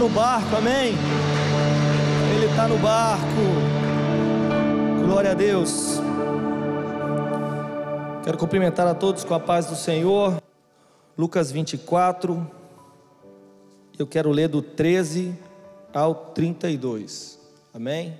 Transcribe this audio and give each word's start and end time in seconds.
no 0.00 0.08
barco, 0.08 0.56
amém? 0.56 0.94
Ele 2.34 2.46
está 2.46 2.66
no 2.66 2.78
barco. 2.78 3.26
Glória 5.04 5.32
a 5.32 5.34
Deus. 5.34 5.98
Quero 8.24 8.38
cumprimentar 8.38 8.86
a 8.86 8.94
todos 8.94 9.24
com 9.24 9.34
a 9.34 9.40
paz 9.40 9.66
do 9.66 9.76
Senhor. 9.76 10.42
Lucas 11.18 11.52
24. 11.52 12.50
Eu 13.98 14.06
quero 14.06 14.30
ler 14.30 14.48
do 14.48 14.62
13 14.62 15.38
ao 15.92 16.14
32. 16.14 17.38
Amém? 17.74 18.18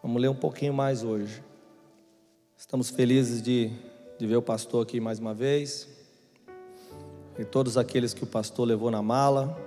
Vamos 0.00 0.22
ler 0.22 0.28
um 0.28 0.34
pouquinho 0.36 0.72
mais 0.72 1.02
hoje. 1.02 1.42
Estamos 2.56 2.88
felizes 2.88 3.42
de, 3.42 3.72
de 4.16 4.28
ver 4.28 4.36
o 4.36 4.42
pastor 4.42 4.84
aqui 4.84 5.00
mais 5.00 5.18
uma 5.18 5.34
vez. 5.34 5.88
E 7.36 7.44
todos 7.44 7.76
aqueles 7.76 8.14
que 8.14 8.22
o 8.22 8.28
pastor 8.28 8.64
levou 8.64 8.92
na 8.92 9.02
mala. 9.02 9.65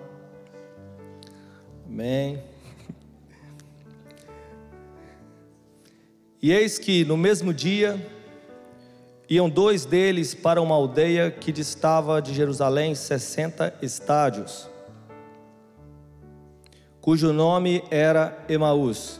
Amém. 1.92 2.40
E 6.40 6.52
eis 6.52 6.78
que 6.78 7.04
no 7.04 7.18
mesmo 7.18 7.52
dia 7.52 8.00
iam 9.28 9.50
dois 9.50 9.86
deles 9.86 10.36
para 10.36 10.62
uma 10.62 10.76
aldeia 10.76 11.32
que 11.32 11.52
distava 11.52 12.22
de 12.22 12.32
Jerusalém 12.32 12.94
sessenta 12.94 13.76
estádios, 13.82 14.70
cujo 17.02 17.34
nome 17.34 17.84
era 17.90 18.38
Emaús. 18.48 19.20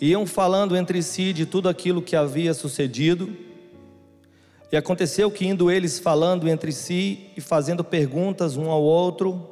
Iam 0.00 0.24
falando 0.24 0.76
entre 0.76 1.02
si 1.02 1.32
de 1.32 1.44
tudo 1.44 1.68
aquilo 1.68 2.00
que 2.00 2.14
havia 2.14 2.54
sucedido. 2.54 3.36
E 4.70 4.76
aconteceu 4.76 5.30
que, 5.32 5.46
indo 5.46 5.68
eles 5.68 5.98
falando 5.98 6.48
entre 6.48 6.70
si 6.70 7.30
e 7.36 7.40
fazendo 7.40 7.82
perguntas 7.82 8.56
um 8.56 8.70
ao 8.70 8.82
outro, 8.82 9.51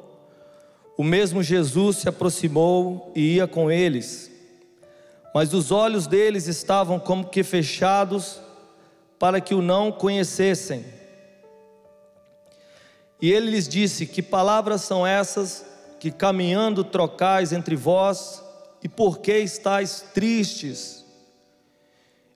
o 0.97 1.03
mesmo 1.03 1.41
Jesus 1.41 1.97
se 1.97 2.09
aproximou 2.09 3.11
e 3.15 3.35
ia 3.35 3.47
com 3.47 3.71
eles, 3.71 4.31
mas 5.33 5.53
os 5.53 5.71
olhos 5.71 6.07
deles 6.07 6.47
estavam 6.47 6.99
como 6.99 7.29
que 7.29 7.43
fechados 7.43 8.39
para 9.17 9.39
que 9.39 9.53
o 9.53 9.61
não 9.61 9.91
conhecessem. 9.91 10.83
E 13.21 13.31
ele 13.31 13.51
lhes 13.51 13.67
disse: 13.67 14.05
Que 14.05 14.21
palavras 14.21 14.81
são 14.81 15.05
essas 15.05 15.65
que 15.99 16.11
caminhando 16.11 16.83
trocais 16.83 17.53
entre 17.53 17.75
vós, 17.75 18.43
e 18.83 18.89
por 18.89 19.19
que 19.19 19.37
estáis 19.37 20.03
tristes? 20.13 21.05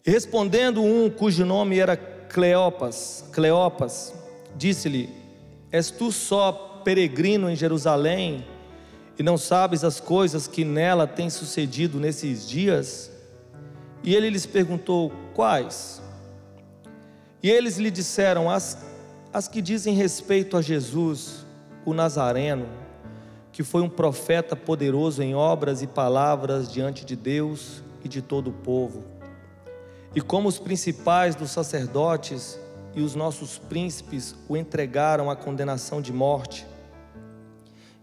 Respondendo 0.06 0.84
um 0.84 1.10
cujo 1.10 1.44
nome 1.44 1.80
era 1.80 1.98
Cleopas, 1.98 3.26
Cleopas, 3.32 4.14
disse-lhe: 4.56 5.10
És 5.72 5.90
tu 5.90 6.12
só 6.12 6.75
peregrino 6.86 7.50
em 7.50 7.56
Jerusalém 7.56 8.46
e 9.18 9.24
não 9.24 9.38
sabes 9.38 9.84
as 9.84 10.00
coisas 10.00 10.46
que 10.46 10.64
nela 10.64 11.08
têm 11.08 11.30
sucedido 11.30 12.00
nesses 12.00 12.48
dias? 12.48 13.12
E 14.04 14.14
ele 14.14 14.30
lhes 14.30 14.46
perguntou: 14.46 15.12
Quais? 15.34 16.02
E 17.42 17.50
eles 17.50 17.78
lhe 17.78 17.90
disseram: 17.90 18.50
As, 18.50 18.86
as 19.34 19.48
que 19.48 19.62
dizem 19.62 19.96
respeito 19.96 20.56
a 20.56 20.62
Jesus, 20.62 21.44
o 21.84 21.94
Nazareno, 21.94 22.68
que 23.52 23.64
foi 23.64 23.82
um 23.82 23.90
profeta 23.90 24.56
poderoso 24.56 25.24
em 25.24 25.34
obras 25.34 25.82
e 25.82 25.88
palavras 25.88 26.72
diante 26.72 27.04
de 27.04 27.16
Deus 27.16 27.84
e 28.04 28.08
de 28.08 28.22
todo 28.22 28.52
o 28.52 28.54
povo. 28.54 29.04
E 30.14 30.22
como 30.22 30.48
os 30.48 30.60
principais 30.60 31.36
dos 31.36 31.50
sacerdotes 31.52 32.60
e 32.94 33.02
os 33.02 33.16
nossos 33.16 33.58
príncipes 33.58 34.36
o 34.48 34.56
entregaram 34.56 35.30
à 35.30 35.36
condenação 35.36 36.02
de 36.02 36.14
morte 36.14 36.66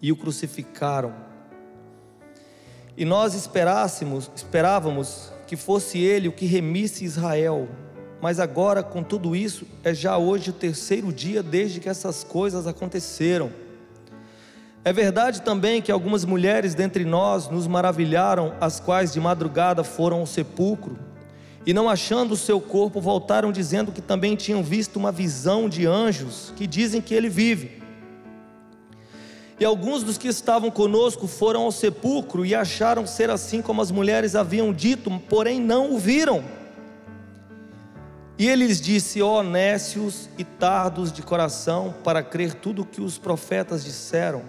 e 0.03 0.11
o 0.11 0.17
crucificaram. 0.17 1.15
E 2.97 3.05
nós 3.05 3.35
esperássemos, 3.35 4.31
esperávamos 4.35 5.33
que 5.47 5.57
fosse 5.57 5.99
ele 5.99 6.29
o 6.29 6.33
que 6.33 6.45
remisse 6.45 7.05
Israel. 7.05 7.69
Mas 8.21 8.39
agora, 8.39 8.83
com 8.83 9.03
tudo 9.03 9.35
isso, 9.35 9.67
é 9.83 9.95
já 9.95 10.19
hoje 10.19 10.51
o 10.51 10.53
terceiro 10.53 11.13
dia 11.13 11.43
desde 11.43 11.81
que 11.81 11.89
essas 11.89 12.23
coisas 12.23 12.67
aconteceram. 12.67 13.51
É 14.85 14.93
verdade 14.93 15.43
também 15.43 15.81
que 15.81 15.93
algumas 15.93 16.25
mulheres 16.25 16.75
dentre 16.75 17.05
nós 17.05 17.49
nos 17.49 17.67
maravilharam, 17.67 18.55
as 18.61 18.81
quais 18.81 19.13
de 19.13 19.21
madrugada 19.21 19.85
foram 19.85 20.21
ao 20.21 20.27
sepulcro, 20.27 20.99
e 21.65 21.73
não 21.73 21.89
achando 21.89 22.33
o 22.33 22.37
seu 22.37 22.61
corpo, 22.61 23.01
voltaram 23.01 23.53
dizendo 23.53 23.93
que 23.93 24.01
também 24.01 24.35
tinham 24.35 24.63
visto 24.63 24.97
uma 24.97 25.13
visão 25.13 25.69
de 25.69 25.87
anjos 25.87 26.53
que 26.57 26.67
dizem 26.67 27.01
que 27.01 27.15
ele 27.15 27.29
vive. 27.29 27.82
E 29.63 29.65
alguns 29.65 30.03
dos 30.03 30.19
que 30.19 30.27
estavam 30.27 30.73
conosco 30.73 31.29
foram 31.29 31.63
ao 31.63 31.71
sepulcro 31.71 32.45
e 32.45 32.53
acharam 32.53 33.07
ser 33.07 33.31
assim 33.31 33.63
como 33.63 33.81
as 33.81 33.93
mulheres 33.93 34.35
haviam 34.35 34.73
dito, 34.73 35.09
porém 35.29 35.61
não 35.61 35.95
o 35.95 35.99
viram. 36.01 36.43
E 38.37 38.49
ele 38.49 38.67
lhes 38.67 38.81
disse: 38.81 39.23
Ó 39.23 39.39
oh, 39.39 39.43
nécios 39.45 40.29
e 40.37 40.43
tardos 40.43 41.13
de 41.13 41.23
coração, 41.23 41.95
para 42.03 42.25
crer 42.25 42.55
tudo 42.55 42.83
o 42.83 42.85
que 42.85 43.01
os 43.01 43.19
profetas 43.19 43.85
disseram. 43.85 44.43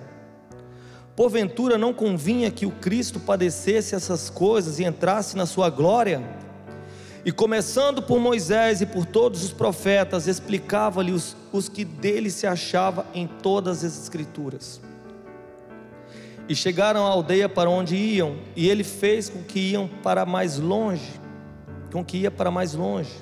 Porventura 1.15 1.77
não 1.77 1.93
convinha 1.93 2.49
que 2.49 2.65
o 2.65 2.71
Cristo 2.71 3.19
padecesse 3.19 3.93
essas 3.93 4.31
coisas 4.31 4.79
e 4.79 4.83
entrasse 4.83 5.37
na 5.37 5.45
sua 5.45 5.69
glória? 5.69 6.23
E 7.23 7.31
começando 7.31 8.01
por 8.01 8.19
Moisés 8.19 8.81
e 8.81 8.87
por 8.87 9.05
todos 9.05 9.43
os 9.43 9.53
profetas, 9.53 10.25
explicava-lhe 10.25 11.11
os, 11.11 11.37
os 11.51 11.69
que 11.69 11.85
dele 11.85 12.31
se 12.31 12.47
achava 12.47 13.05
em 13.13 13.27
todas 13.27 13.83
as 13.83 13.95
Escrituras. 14.01 14.81
E 16.47 16.55
chegaram 16.55 17.05
à 17.05 17.09
aldeia 17.09 17.47
para 17.47 17.69
onde 17.69 17.95
iam, 17.95 18.37
e 18.55 18.69
ele 18.69 18.83
fez 18.83 19.29
com 19.29 19.41
que 19.41 19.59
iam 19.59 19.87
para 19.87 20.25
mais 20.25 20.57
longe, 20.57 21.19
com 21.91 22.03
que 22.03 22.17
ia 22.17 22.31
para 22.31 22.51
mais 22.51 22.73
longe. 22.73 23.13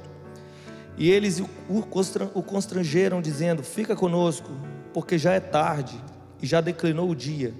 E 0.97 1.09
eles 1.09 1.41
o 1.69 2.41
constrangeram, 2.43 3.21
dizendo: 3.21 3.63
Fica 3.63 3.95
conosco, 3.95 4.49
porque 4.93 5.17
já 5.17 5.33
é 5.33 5.39
tarde 5.39 5.95
e 6.41 6.47
já 6.47 6.61
declinou 6.61 7.09
o 7.09 7.15
dia. 7.15 7.53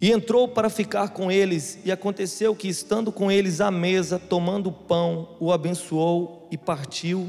E 0.00 0.12
entrou 0.12 0.46
para 0.46 0.70
ficar 0.70 1.08
com 1.08 1.30
eles, 1.30 1.78
e 1.84 1.90
aconteceu 1.90 2.54
que, 2.54 2.68
estando 2.68 3.10
com 3.10 3.30
eles 3.32 3.60
à 3.60 3.70
mesa, 3.70 4.18
tomando 4.18 4.68
o 4.68 4.72
pão, 4.72 5.36
o 5.40 5.52
abençoou 5.52 6.46
e 6.50 6.56
partiu 6.56 7.28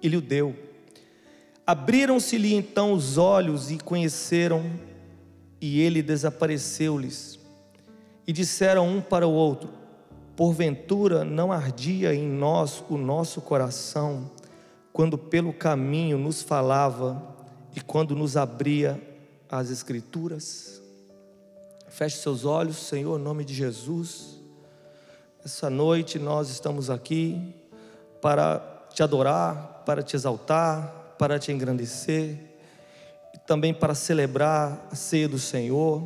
e 0.00 0.08
lhe 0.08 0.16
o 0.16 0.20
deu. 0.20 0.54
Abriram-se-lhe 1.66 2.54
então 2.54 2.92
os 2.92 3.18
olhos 3.18 3.70
e 3.70 3.78
conheceram 3.78 4.62
e 5.60 5.80
ele 5.80 6.02
desapareceu-lhes. 6.02 7.38
E 8.26 8.32
disseram 8.32 8.86
um 8.86 9.00
para 9.00 9.26
o 9.26 9.32
outro: 9.32 9.70
Porventura 10.36 11.24
não 11.24 11.50
ardia 11.50 12.14
em 12.14 12.28
nós 12.28 12.82
o 12.88 12.96
nosso 12.96 13.40
coração, 13.40 14.30
quando 14.92 15.16
pelo 15.16 15.52
caminho 15.52 16.18
nos 16.18 16.42
falava 16.42 17.22
e 17.74 17.80
quando 17.80 18.14
nos 18.14 18.36
abria 18.36 19.00
as 19.50 19.70
Escrituras? 19.70 20.82
Feche 21.88 22.18
seus 22.18 22.44
olhos, 22.44 22.76
Senhor, 22.76 23.18
em 23.18 23.22
nome 23.22 23.44
de 23.44 23.54
Jesus. 23.54 24.36
Essa 25.44 25.70
noite 25.70 26.18
nós 26.18 26.50
estamos 26.50 26.90
aqui 26.90 27.54
para 28.20 28.58
te 28.92 29.02
adorar, 29.02 29.82
para 29.86 30.02
te 30.02 30.14
exaltar, 30.14 31.14
para 31.18 31.38
te 31.38 31.50
engrandecer 31.50 32.47
também 33.48 33.72
para 33.72 33.94
celebrar 33.94 34.86
a 34.92 34.94
ceia 34.94 35.26
do 35.26 35.38
Senhor 35.38 36.02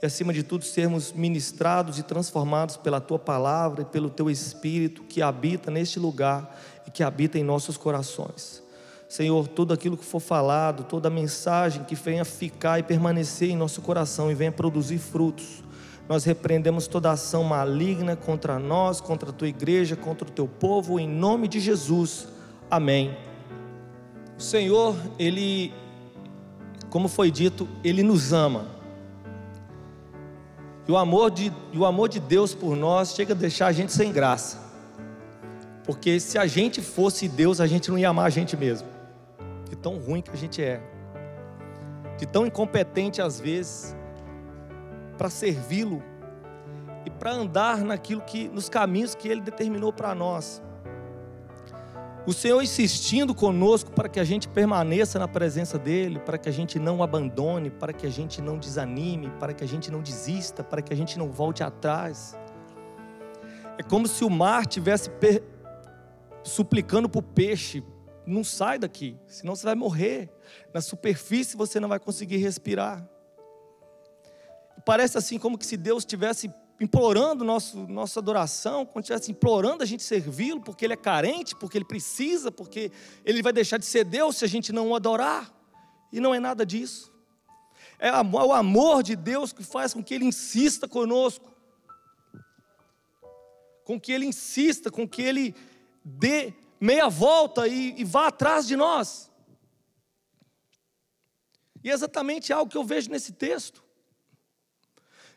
e, 0.00 0.06
acima 0.06 0.32
de 0.32 0.44
tudo, 0.44 0.64
sermos 0.64 1.12
ministrados 1.12 1.98
e 1.98 2.04
transformados 2.04 2.76
pela 2.76 3.00
tua 3.00 3.18
palavra 3.18 3.82
e 3.82 3.84
pelo 3.84 4.08
teu 4.08 4.30
Espírito 4.30 5.02
que 5.02 5.20
habita 5.20 5.72
neste 5.72 5.98
lugar 5.98 6.56
e 6.86 6.90
que 6.92 7.02
habita 7.02 7.36
em 7.36 7.42
nossos 7.42 7.76
corações. 7.76 8.62
Senhor, 9.08 9.48
tudo 9.48 9.74
aquilo 9.74 9.96
que 9.96 10.04
for 10.04 10.20
falado, 10.20 10.84
toda 10.84 11.10
mensagem 11.10 11.82
que 11.82 11.96
venha 11.96 12.24
ficar 12.24 12.78
e 12.78 12.84
permanecer 12.84 13.50
em 13.50 13.56
nosso 13.56 13.82
coração 13.82 14.30
e 14.30 14.34
venha 14.34 14.52
produzir 14.52 14.98
frutos, 14.98 15.64
nós 16.08 16.22
repreendemos 16.22 16.86
toda 16.86 17.10
ação 17.10 17.42
maligna 17.42 18.14
contra 18.14 18.56
nós, 18.60 19.00
contra 19.00 19.30
a 19.30 19.32
tua 19.32 19.48
igreja, 19.48 19.96
contra 19.96 20.28
o 20.28 20.30
teu 20.30 20.46
povo, 20.46 21.00
em 21.00 21.08
nome 21.08 21.48
de 21.48 21.58
Jesus. 21.58 22.28
Amém. 22.70 23.16
O 24.38 24.42
Senhor, 24.42 24.96
Ele 25.18 25.81
como 26.92 27.08
foi 27.08 27.30
dito, 27.30 27.66
Ele 27.82 28.02
nos 28.02 28.34
ama. 28.34 28.66
E 30.86 30.92
o 30.92 30.96
amor 30.98 31.30
de, 31.30 31.50
o 31.74 31.86
amor 31.86 32.06
de 32.06 32.20
Deus 32.20 32.54
por 32.54 32.76
nós 32.76 33.14
chega 33.14 33.32
a 33.32 33.36
deixar 33.36 33.68
a 33.68 33.72
gente 33.72 33.90
sem 33.90 34.12
graça. 34.12 34.60
Porque 35.86 36.20
se 36.20 36.36
a 36.36 36.46
gente 36.46 36.82
fosse 36.82 37.28
Deus, 37.28 37.62
a 37.62 37.66
gente 37.66 37.90
não 37.90 37.98
ia 37.98 38.10
amar 38.10 38.26
a 38.26 38.30
gente 38.30 38.58
mesmo. 38.58 38.86
De 39.70 39.74
tão 39.74 39.96
ruim 39.96 40.20
que 40.20 40.32
a 40.32 40.36
gente 40.36 40.62
é. 40.62 40.82
De 42.18 42.26
tão 42.26 42.46
incompetente 42.46 43.22
às 43.22 43.40
vezes 43.40 43.96
para 45.16 45.30
servi-lo 45.30 46.02
e 47.06 47.10
para 47.10 47.32
andar 47.32 47.78
naquilo 47.78 48.20
que 48.20 48.48
nos 48.48 48.68
caminhos 48.68 49.14
que 49.14 49.28
ele 49.28 49.40
determinou 49.40 49.94
para 49.94 50.14
nós. 50.14 50.60
O 52.24 52.32
Senhor 52.32 52.62
insistindo 52.62 53.34
conosco 53.34 53.90
para 53.90 54.08
que 54.08 54.20
a 54.20 54.24
gente 54.24 54.46
permaneça 54.46 55.18
na 55.18 55.26
presença 55.26 55.76
dEle, 55.76 56.20
para 56.20 56.38
que 56.38 56.48
a 56.48 56.52
gente 56.52 56.78
não 56.78 57.02
abandone, 57.02 57.68
para 57.68 57.92
que 57.92 58.06
a 58.06 58.10
gente 58.10 58.40
não 58.40 58.58
desanime, 58.58 59.28
para 59.40 59.52
que 59.52 59.64
a 59.64 59.66
gente 59.66 59.90
não 59.90 60.00
desista, 60.00 60.62
para 60.62 60.80
que 60.80 60.92
a 60.92 60.96
gente 60.96 61.18
não 61.18 61.32
volte 61.32 61.64
atrás. 61.64 62.38
É 63.76 63.82
como 63.82 64.06
se 64.06 64.24
o 64.24 64.30
mar 64.30 64.66
tivesse 64.66 65.10
per... 65.10 65.42
suplicando 66.44 67.08
para 67.08 67.18
o 67.18 67.22
peixe: 67.22 67.82
não 68.24 68.44
sai 68.44 68.78
daqui, 68.78 69.16
senão 69.26 69.56
você 69.56 69.64
vai 69.64 69.74
morrer. 69.74 70.30
Na 70.72 70.80
superfície 70.80 71.56
você 71.56 71.80
não 71.80 71.88
vai 71.88 71.98
conseguir 71.98 72.36
respirar. 72.36 73.04
Parece 74.84 75.18
assim 75.18 75.40
como 75.40 75.58
que 75.58 75.66
se 75.66 75.76
Deus 75.76 76.02
estivesse 76.02 76.52
implorando 76.82 77.44
nosso, 77.44 77.78
nossa 77.86 78.18
adoração, 78.18 78.84
como 78.84 79.00
estivesse 79.00 79.30
implorando 79.30 79.84
a 79.84 79.86
gente 79.86 80.02
servi-lo, 80.02 80.60
porque 80.60 80.84
ele 80.84 80.94
é 80.94 80.96
carente, 80.96 81.54
porque 81.54 81.78
ele 81.78 81.84
precisa, 81.84 82.50
porque 82.50 82.90
ele 83.24 83.40
vai 83.40 83.52
deixar 83.52 83.78
de 83.78 83.86
ser 83.86 84.04
Deus 84.04 84.36
se 84.36 84.44
a 84.44 84.48
gente 84.48 84.72
não 84.72 84.90
o 84.90 84.96
adorar. 84.96 85.54
E 86.12 86.18
não 86.18 86.34
é 86.34 86.40
nada 86.40 86.66
disso. 86.66 87.12
É 87.98 88.10
o 88.10 88.52
amor 88.52 89.04
de 89.04 89.14
Deus 89.14 89.52
que 89.52 89.62
faz 89.62 89.94
com 89.94 90.02
que 90.02 90.12
ele 90.12 90.24
insista 90.24 90.88
conosco, 90.88 91.54
com 93.84 94.00
que 94.00 94.10
ele 94.10 94.26
insista, 94.26 94.90
com 94.90 95.08
que 95.08 95.22
ele 95.22 95.54
dê 96.04 96.52
meia 96.80 97.08
volta 97.08 97.68
e, 97.68 97.94
e 97.96 98.02
vá 98.02 98.26
atrás 98.26 98.66
de 98.66 98.74
nós. 98.74 99.30
E 101.84 101.90
é 101.90 101.92
exatamente 101.92 102.52
algo 102.52 102.70
que 102.70 102.76
eu 102.76 102.84
vejo 102.84 103.08
nesse 103.08 103.32
texto. 103.32 103.84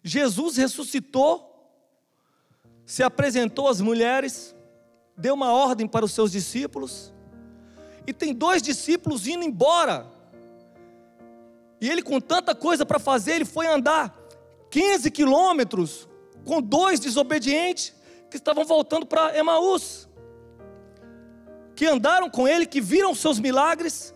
Jesus 0.07 0.55
ressuscitou, 0.55 1.51
se 2.85 3.01
apresentou 3.01 3.67
às 3.67 3.81
mulheres, 3.81 4.55
deu 5.17 5.33
uma 5.33 5.51
ordem 5.51 5.87
para 5.87 6.05
os 6.05 6.11
seus 6.11 6.31
discípulos, 6.31 7.11
e 8.05 8.13
tem 8.13 8.31
dois 8.31 8.61
discípulos 8.61 9.25
indo 9.25 9.43
embora. 9.43 10.05
E 11.81 11.89
ele, 11.89 12.03
com 12.03 12.21
tanta 12.21 12.53
coisa 12.53 12.85
para 12.85 12.99
fazer, 12.99 13.33
ele 13.33 13.45
foi 13.45 13.65
andar 13.65 14.15
15 14.69 15.09
quilômetros 15.09 16.07
com 16.45 16.61
dois 16.61 16.99
desobedientes 16.99 17.91
que 18.29 18.37
estavam 18.37 18.63
voltando 18.63 19.07
para 19.07 19.35
Emaús, 19.35 20.07
que 21.75 21.87
andaram 21.87 22.29
com 22.29 22.47
ele, 22.47 22.67
que 22.67 22.79
viram 22.79 23.11
os 23.11 23.17
seus 23.17 23.39
milagres, 23.39 24.13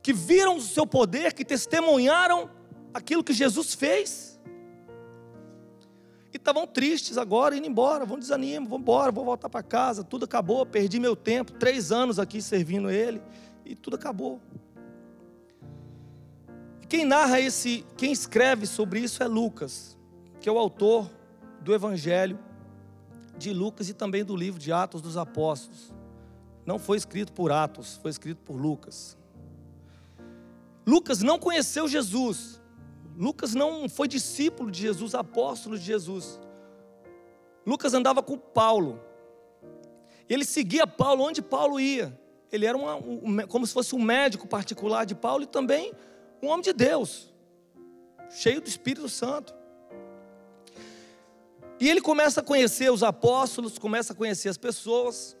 que 0.00 0.12
viram 0.12 0.58
o 0.58 0.60
seu 0.60 0.86
poder, 0.86 1.32
que 1.32 1.44
testemunharam 1.44 2.48
aquilo 2.94 3.24
que 3.24 3.32
Jesus 3.32 3.74
fez 3.74 4.33
e 6.34 6.36
estavam 6.36 6.66
tristes 6.66 7.16
agora, 7.16 7.56
indo 7.56 7.68
embora, 7.68 8.04
vão 8.04 8.18
desanimo, 8.18 8.68
vão 8.68 8.80
embora, 8.80 9.12
vou 9.12 9.24
voltar 9.24 9.48
para 9.48 9.62
casa, 9.62 10.02
tudo 10.02 10.24
acabou, 10.24 10.66
perdi 10.66 10.98
meu 10.98 11.14
tempo, 11.14 11.52
três 11.52 11.92
anos 11.92 12.18
aqui 12.18 12.42
servindo 12.42 12.90
ele, 12.90 13.22
e 13.64 13.76
tudo 13.76 13.94
acabou. 13.94 14.40
Quem 16.88 17.04
narra 17.04 17.40
esse, 17.40 17.86
quem 17.96 18.10
escreve 18.10 18.66
sobre 18.66 18.98
isso 18.98 19.22
é 19.22 19.28
Lucas, 19.28 19.96
que 20.40 20.48
é 20.48 20.52
o 20.52 20.58
autor 20.58 21.08
do 21.60 21.72
Evangelho 21.72 22.36
de 23.38 23.52
Lucas 23.52 23.88
e 23.88 23.94
também 23.94 24.24
do 24.24 24.34
livro 24.34 24.58
de 24.58 24.72
Atos 24.72 25.00
dos 25.00 25.16
Apóstolos. 25.16 25.94
Não 26.66 26.80
foi 26.80 26.96
escrito 26.96 27.32
por 27.32 27.52
Atos, 27.52 27.96
foi 28.02 28.10
escrito 28.10 28.38
por 28.38 28.56
Lucas. 28.56 29.16
Lucas 30.84 31.22
não 31.22 31.38
conheceu 31.38 31.86
Jesus, 31.86 32.60
Lucas 33.16 33.54
não 33.54 33.88
foi 33.88 34.08
discípulo 34.08 34.70
de 34.70 34.80
Jesus, 34.80 35.14
apóstolo 35.14 35.78
de 35.78 35.84
Jesus. 35.84 36.40
Lucas 37.66 37.94
andava 37.94 38.22
com 38.22 38.36
Paulo. 38.36 39.00
Ele 40.28 40.44
seguia 40.44 40.86
Paulo 40.86 41.22
onde 41.22 41.40
Paulo 41.40 41.78
ia. 41.78 42.18
Ele 42.50 42.66
era 42.66 42.76
uma, 42.76 42.96
um, 42.96 43.46
como 43.48 43.66
se 43.66 43.72
fosse 43.72 43.94
um 43.94 44.02
médico 44.02 44.46
particular 44.46 45.04
de 45.04 45.14
Paulo 45.14 45.44
e 45.44 45.46
também 45.46 45.92
um 46.42 46.48
homem 46.48 46.62
de 46.62 46.72
Deus, 46.72 47.32
cheio 48.30 48.60
do 48.60 48.68
Espírito 48.68 49.08
Santo. 49.08 49.54
E 51.80 51.88
ele 51.88 52.00
começa 52.00 52.40
a 52.40 52.44
conhecer 52.44 52.90
os 52.90 53.02
apóstolos, 53.02 53.78
começa 53.78 54.12
a 54.12 54.16
conhecer 54.16 54.48
as 54.48 54.58
pessoas. 54.58 55.36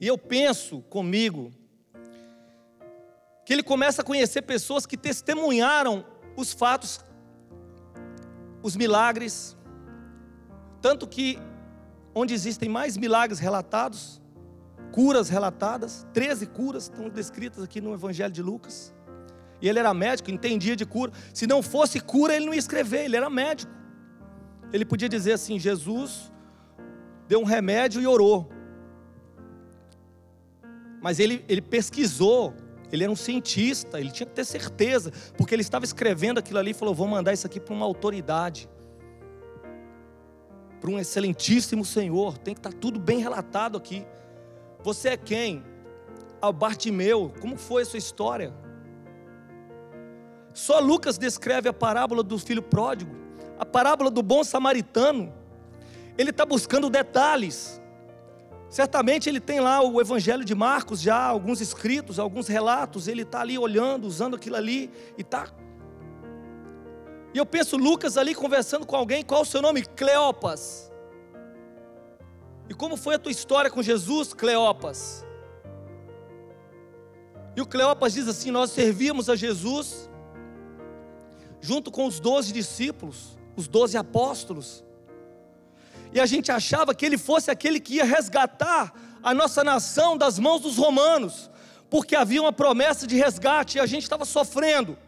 E 0.00 0.06
eu 0.06 0.16
penso 0.16 0.80
comigo 0.82 1.52
que 3.44 3.52
ele 3.52 3.62
começa 3.62 4.02
a 4.02 4.04
conhecer 4.04 4.42
pessoas 4.42 4.86
que 4.86 4.96
testemunharam 4.96 6.04
os 6.36 6.52
fatos, 6.52 7.00
os 8.62 8.76
milagres, 8.76 9.56
tanto 10.80 11.06
que 11.06 11.38
onde 12.14 12.34
existem 12.34 12.68
mais 12.68 12.96
milagres 12.96 13.38
relatados, 13.38 14.20
curas 14.92 15.28
relatadas, 15.28 16.06
13 16.12 16.46
curas 16.46 16.84
estão 16.84 17.08
descritas 17.08 17.62
aqui 17.62 17.80
no 17.80 17.92
Evangelho 17.92 18.32
de 18.32 18.42
Lucas. 18.42 18.92
E 19.60 19.68
ele 19.68 19.78
era 19.78 19.92
médico, 19.92 20.30
entendia 20.30 20.74
de 20.74 20.86
cura. 20.86 21.12
Se 21.34 21.46
não 21.46 21.62
fosse 21.62 22.00
cura, 22.00 22.34
ele 22.34 22.46
não 22.46 22.54
ia 22.54 22.58
escrever, 22.58 23.04
ele 23.04 23.16
era 23.16 23.28
médico. 23.28 23.70
Ele 24.72 24.84
podia 24.84 25.08
dizer 25.08 25.32
assim: 25.32 25.58
Jesus 25.58 26.32
deu 27.28 27.40
um 27.40 27.44
remédio 27.44 28.00
e 28.00 28.06
orou. 28.06 28.50
Mas 31.02 31.18
ele, 31.18 31.44
ele 31.48 31.60
pesquisou 31.60 32.54
ele 32.92 33.04
era 33.04 33.12
um 33.12 33.16
cientista, 33.16 34.00
ele 34.00 34.10
tinha 34.10 34.26
que 34.26 34.34
ter 34.34 34.44
certeza, 34.44 35.12
porque 35.36 35.54
ele 35.54 35.62
estava 35.62 35.84
escrevendo 35.84 36.38
aquilo 36.38 36.58
ali 36.58 36.72
e 36.72 36.74
falou: 36.74 36.94
vou 36.94 37.06
mandar 37.06 37.32
isso 37.32 37.46
aqui 37.46 37.60
para 37.60 37.74
uma 37.74 37.86
autoridade, 37.86 38.68
para 40.80 40.90
um 40.90 40.98
excelentíssimo 40.98 41.84
Senhor. 41.84 42.38
Tem 42.38 42.54
que 42.54 42.60
estar 42.60 42.72
tá 42.72 42.78
tudo 42.78 42.98
bem 42.98 43.18
relatado 43.18 43.76
aqui. 43.76 44.06
Você 44.82 45.10
é 45.10 45.16
quem? 45.16 45.62
Ao 46.40 46.52
Bartimeu, 46.52 47.32
como 47.40 47.56
foi 47.56 47.82
a 47.82 47.84
sua 47.84 47.98
história? 47.98 48.52
Só 50.52 50.80
Lucas 50.80 51.16
descreve 51.16 51.68
a 51.68 51.72
parábola 51.72 52.22
do 52.22 52.38
filho 52.38 52.62
pródigo, 52.62 53.14
a 53.58 53.64
parábola 53.64 54.10
do 54.10 54.22
bom 54.22 54.42
samaritano. 54.42 55.32
Ele 56.18 56.30
está 56.30 56.44
buscando 56.44 56.90
detalhes. 56.90 57.79
Certamente 58.70 59.28
ele 59.28 59.40
tem 59.40 59.58
lá 59.58 59.82
o 59.82 60.00
Evangelho 60.00 60.44
de 60.44 60.54
Marcos, 60.54 61.00
já 61.00 61.20
alguns 61.20 61.60
escritos, 61.60 62.20
alguns 62.20 62.46
relatos, 62.46 63.08
ele 63.08 63.22
está 63.22 63.40
ali 63.40 63.58
olhando, 63.58 64.06
usando 64.06 64.36
aquilo 64.36 64.54
ali, 64.54 64.88
e 65.18 65.22
está. 65.22 65.48
E 67.34 67.38
eu 67.38 67.44
penso 67.44 67.76
Lucas 67.76 68.16
ali 68.16 68.32
conversando 68.32 68.86
com 68.86 68.94
alguém, 68.94 69.24
qual 69.24 69.42
o 69.42 69.44
seu 69.44 69.60
nome? 69.60 69.82
Cleopas. 69.82 70.88
E 72.68 72.74
como 72.74 72.96
foi 72.96 73.16
a 73.16 73.18
tua 73.18 73.32
história 73.32 73.68
com 73.68 73.82
Jesus, 73.82 74.32
Cleopas? 74.32 75.26
E 77.56 77.60
o 77.60 77.66
Cleopas 77.66 78.12
diz 78.12 78.28
assim: 78.28 78.52
Nós 78.52 78.70
servíamos 78.70 79.28
a 79.28 79.34
Jesus, 79.34 80.08
junto 81.60 81.90
com 81.90 82.06
os 82.06 82.20
doze 82.20 82.52
discípulos, 82.52 83.36
os 83.56 83.66
doze 83.66 83.96
apóstolos 83.96 84.84
e 86.12 86.20
a 86.20 86.26
gente 86.26 86.50
achava 86.50 86.94
que 86.94 87.06
ele 87.06 87.16
fosse 87.16 87.50
aquele 87.50 87.78
que 87.78 87.94
ia 87.94 88.04
resgatar 88.04 88.92
a 89.22 89.32
nossa 89.32 89.62
nação 89.62 90.16
das 90.16 90.38
mãos 90.38 90.60
dos 90.60 90.76
romanos, 90.76 91.50
porque 91.88 92.16
havia 92.16 92.40
uma 92.40 92.52
promessa 92.52 93.06
de 93.06 93.16
resgate 93.16 93.78
e 93.78 93.80
a 93.80 93.86
gente 93.86 94.02
estava 94.02 94.24
sofrendo. 94.24 94.98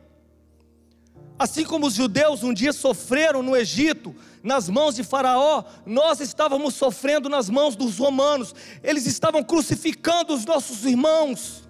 Assim 1.38 1.64
como 1.64 1.86
os 1.86 1.94
judeus 1.94 2.42
um 2.42 2.52
dia 2.52 2.72
sofreram 2.72 3.42
no 3.42 3.56
Egito, 3.56 4.14
nas 4.42 4.68
mãos 4.68 4.94
de 4.94 5.02
Faraó, 5.02 5.64
nós 5.84 6.20
estávamos 6.20 6.74
sofrendo 6.74 7.28
nas 7.28 7.48
mãos 7.48 7.74
dos 7.74 7.98
romanos, 7.98 8.54
eles 8.82 9.06
estavam 9.06 9.42
crucificando 9.42 10.34
os 10.34 10.44
nossos 10.44 10.84
irmãos. 10.84 11.68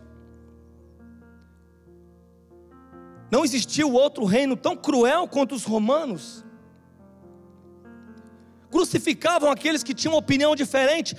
Não 3.31 3.45
existiu 3.45 3.93
outro 3.93 4.27
reino 4.27 4.57
tão 4.57 4.77
cruel 4.77 5.27
quanto 5.27 5.55
os 5.55 5.65
romanos 5.65 6.45
crucificavam 8.73 9.51
aqueles 9.51 9.85
que 9.85 9.93
tinham 9.93 10.17
opinião 10.17 10.57
diferente, 10.57 11.15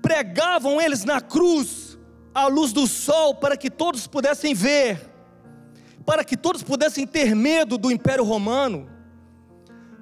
pregavam 0.00 0.80
eles 0.80 1.04
na 1.04 1.20
cruz, 1.20 1.98
à 2.32 2.46
luz 2.46 2.72
do 2.72 2.86
sol, 2.86 3.34
para 3.34 3.56
que 3.56 3.68
todos 3.68 4.06
pudessem 4.06 4.54
ver, 4.54 5.00
para 6.06 6.24
que 6.24 6.36
todos 6.36 6.62
pudessem 6.62 7.04
ter 7.04 7.34
medo 7.34 7.76
do 7.76 7.90
Império 7.90 8.22
Romano, 8.22 8.88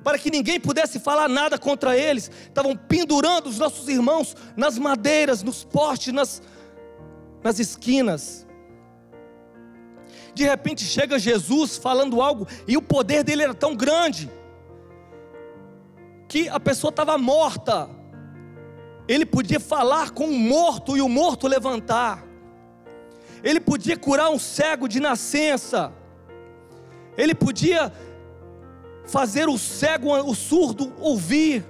para 0.04 0.18
que 0.18 0.30
ninguém 0.30 0.60
pudesse 0.60 1.00
falar 1.00 1.26
nada 1.26 1.58
contra 1.58 1.96
eles, 1.96 2.30
estavam 2.46 2.76
pendurando 2.76 3.46
os 3.46 3.58
nossos 3.58 3.88
irmãos 3.88 4.36
nas 4.54 4.78
madeiras, 4.78 5.42
nos 5.42 5.64
postes, 5.64 6.12
nas, 6.12 6.42
nas 7.42 7.58
esquinas. 7.58 8.46
De 10.34 10.44
repente 10.44 10.84
chega 10.84 11.18
Jesus 11.18 11.78
falando 11.78 12.20
algo, 12.20 12.46
e 12.68 12.76
o 12.76 12.82
poder 12.82 13.24
dele 13.24 13.44
era 13.44 13.54
tão 13.54 13.74
grande, 13.74 14.30
que 16.34 16.48
a 16.48 16.58
pessoa 16.58 16.88
estava 16.88 17.16
morta. 17.16 17.88
Ele 19.06 19.24
podia 19.24 19.60
falar 19.60 20.10
com 20.10 20.24
um 20.24 20.36
morto 20.36 20.96
e 20.96 21.00
o 21.00 21.08
morto 21.08 21.46
levantar. 21.46 22.26
Ele 23.40 23.60
podia 23.60 23.96
curar 23.96 24.30
um 24.30 24.38
cego 24.38 24.88
de 24.88 24.98
nascença. 24.98 25.92
Ele 27.16 27.36
podia 27.36 27.92
fazer 29.06 29.48
o 29.48 29.56
cego, 29.56 30.12
o 30.28 30.34
surdo 30.34 30.92
ouvir, 30.98 31.64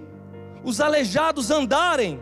os 0.64 0.80
aleijados 0.80 1.50
andarem. 1.50 2.18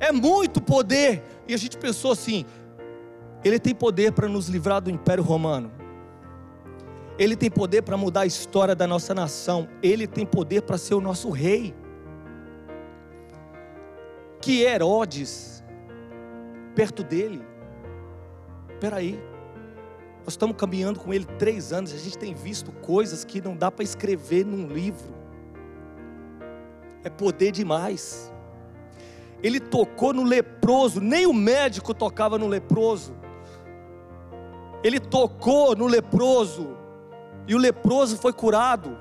É 0.00 0.10
muito 0.10 0.60
poder. 0.60 1.22
E 1.46 1.54
a 1.54 1.56
gente 1.56 1.78
pensou 1.78 2.10
assim: 2.10 2.44
ele 3.44 3.60
tem 3.60 3.76
poder 3.76 4.10
para 4.10 4.28
nos 4.28 4.48
livrar 4.48 4.80
do 4.80 4.90
Império 4.90 5.22
Romano. 5.22 5.70
Ele 7.20 7.36
tem 7.36 7.50
poder 7.50 7.82
para 7.82 7.98
mudar 7.98 8.22
a 8.22 8.26
história 8.26 8.74
da 8.74 8.86
nossa 8.86 9.12
nação. 9.12 9.68
Ele 9.82 10.06
tem 10.06 10.24
poder 10.24 10.62
para 10.62 10.78
ser 10.78 10.94
o 10.94 11.02
nosso 11.02 11.28
rei. 11.28 11.74
Que 14.40 14.62
Herodes, 14.62 15.62
perto 16.74 17.04
dele, 17.04 17.42
peraí, 18.80 19.22
nós 20.20 20.28
estamos 20.32 20.56
caminhando 20.56 20.98
com 20.98 21.12
ele 21.12 21.26
três 21.38 21.74
anos, 21.74 21.92
a 21.92 21.98
gente 21.98 22.16
tem 22.16 22.32
visto 22.32 22.72
coisas 22.72 23.22
que 23.22 23.42
não 23.42 23.54
dá 23.54 23.70
para 23.70 23.84
escrever 23.84 24.46
num 24.46 24.66
livro. 24.66 25.12
É 27.04 27.10
poder 27.10 27.52
demais. 27.52 28.32
Ele 29.42 29.60
tocou 29.60 30.14
no 30.14 30.24
leproso, 30.24 31.02
nem 31.02 31.26
o 31.26 31.34
médico 31.34 31.92
tocava 31.92 32.38
no 32.38 32.46
leproso. 32.46 33.14
Ele 34.82 34.98
tocou 34.98 35.76
no 35.76 35.86
leproso, 35.86 36.79
e 37.46 37.54
o 37.54 37.58
leproso 37.58 38.16
foi 38.16 38.32
curado. 38.32 38.96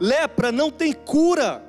Lepra 0.00 0.50
não 0.50 0.70
tem 0.70 0.92
cura. 0.92 1.62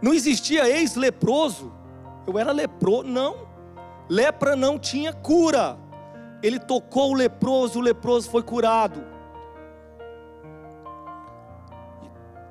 Não 0.00 0.12
existia 0.12 0.68
ex-leproso. 0.68 1.72
Eu 2.26 2.38
era 2.38 2.52
leproso, 2.52 3.04
não. 3.04 3.48
Lepra 4.08 4.56
não 4.56 4.78
tinha 4.78 5.12
cura. 5.12 5.78
Ele 6.42 6.58
tocou 6.58 7.12
o 7.12 7.14
leproso, 7.14 7.78
o 7.78 7.82
leproso 7.82 8.28
foi 8.28 8.42
curado. 8.42 9.04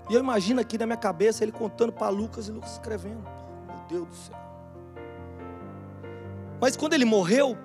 E 0.09 0.13
eu 0.13 0.19
imagino 0.19 0.59
aqui 0.59 0.77
na 0.77 0.85
minha 0.85 0.97
cabeça 0.97 1.43
ele 1.43 1.51
contando 1.51 1.91
para 1.91 2.09
Lucas 2.09 2.47
e 2.47 2.51
Lucas 2.51 2.73
escrevendo. 2.73 3.23
Meu 3.67 3.77
Deus 3.87 4.07
do 4.07 4.15
céu. 4.15 4.37
Mas 6.59 6.77
quando 6.77 6.93
ele 6.93 7.05
morreu, 7.05 7.57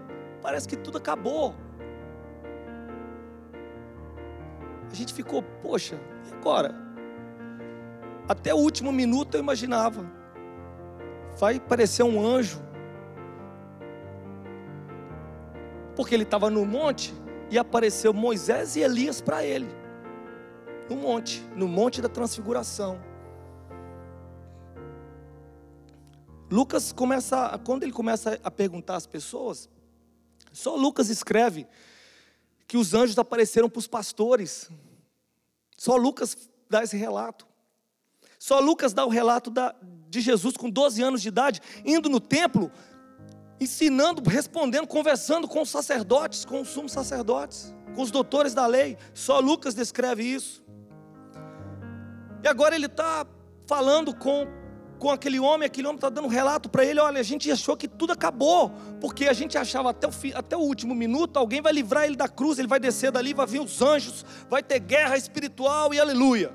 parece 0.43 0.67
que 0.67 0.77
tudo 0.77 0.99
acabou. 0.99 1.55
Gente 4.97 5.15
ficou, 5.15 5.43
poxa, 5.63 6.01
e 6.29 6.35
agora? 6.35 6.75
Até 8.29 8.53
o 8.53 8.59
último 8.59 8.91
minuto 8.91 9.35
eu 9.35 9.41
imaginava. 9.41 10.05
Vai 11.39 11.61
parecer 11.61 12.03
um 12.03 12.25
anjo. 12.25 12.61
Porque 15.95 16.15
ele 16.15 16.25
estava 16.25 16.51
no 16.51 16.65
monte 16.65 17.15
e 17.51 17.59
apareceu 17.59 18.13
Moisés 18.13 18.75
e 18.77 18.81
Elias 18.81 19.21
para 19.21 19.45
ele. 19.45 19.69
No 20.91 20.97
monte, 20.97 21.41
no 21.55 21.69
monte 21.69 22.01
da 22.01 22.09
transfiguração. 22.09 23.01
Lucas 26.51 26.93
começa, 26.93 27.59
quando 27.65 27.83
ele 27.83 27.93
começa 27.93 28.39
a 28.43 28.51
perguntar 28.51 28.97
às 28.97 29.07
pessoas, 29.07 29.69
só 30.53 30.77
Lucas 30.77 31.11
escreve 31.11 31.67
que 32.67 32.77
os 32.77 32.95
anjos 32.95 33.19
apareceram 33.19 33.69
para 33.69 33.79
os 33.79 33.87
pastores. 33.87 34.71
Só 35.77 35.97
Lucas 35.97 36.37
dá 36.69 36.83
esse 36.83 36.97
relato. 36.97 37.47
Só 38.39 38.61
Lucas 38.61 38.93
dá 38.93 39.05
o 39.05 39.09
relato 39.09 39.51
da, 39.51 39.75
de 40.09 40.21
Jesus 40.21 40.57
com 40.57 40.71
12 40.71 41.03
anos 41.03 41.23
de 41.23 41.29
idade, 41.29 41.61
indo 41.85 42.09
no 42.09 42.21
templo, 42.21 42.71
ensinando, 43.61 44.23
respondendo, 44.29 44.87
conversando 44.87 45.49
com 45.49 45.63
os 45.63 45.69
sacerdotes, 45.69 46.45
com 46.45 46.61
os 46.61 46.69
sumos 46.69 46.93
sacerdotes, 46.93 47.75
com 47.95 48.03
os 48.03 48.11
doutores 48.11 48.55
da 48.55 48.67
lei. 48.67 48.97
Só 49.15 49.41
Lucas 49.41 49.75
descreve 49.75 50.23
isso. 50.23 50.65
E 52.43 52.49
agora 52.49 52.75
ele 52.75 52.87
está 52.87 53.27
falando 53.67 54.15
com, 54.15 54.47
com 54.99 55.11
aquele 55.11 55.39
homem, 55.39 55.67
aquele 55.67 55.87
homem 55.87 55.97
está 55.97 56.09
dando 56.09 56.27
um 56.27 56.31
relato 56.31 56.69
para 56.69 56.85
ele: 56.85 57.01
olha, 57.01 57.21
a 57.21 57.23
gente 57.23 57.51
achou 57.51 57.77
que 57.77 57.89
tudo 57.89 58.13
acabou, 58.13 58.71
porque 59.01 59.27
a 59.27 59.33
gente 59.33 59.57
achava 59.57 59.91
até 59.91 60.07
o, 60.07 60.11
até 60.35 60.57
o 60.57 60.61
último 60.61 60.95
minuto, 60.95 61.37
alguém 61.37 61.61
vai 61.61 61.73
livrar 61.73 62.05
ele 62.05 62.17
da 62.17 62.29
cruz, 62.29 62.59
ele 62.59 62.69
vai 62.69 62.81
descer 62.81 63.11
dali, 63.11 63.35
vai 63.35 63.47
vir 63.47 63.61
os 63.61 63.81
anjos, 63.83 64.25
vai 64.49 64.63
ter 64.63 64.81
guerra 64.81 65.17
espiritual 65.17 65.93
e 65.93 66.01
aleluia. 66.01 66.53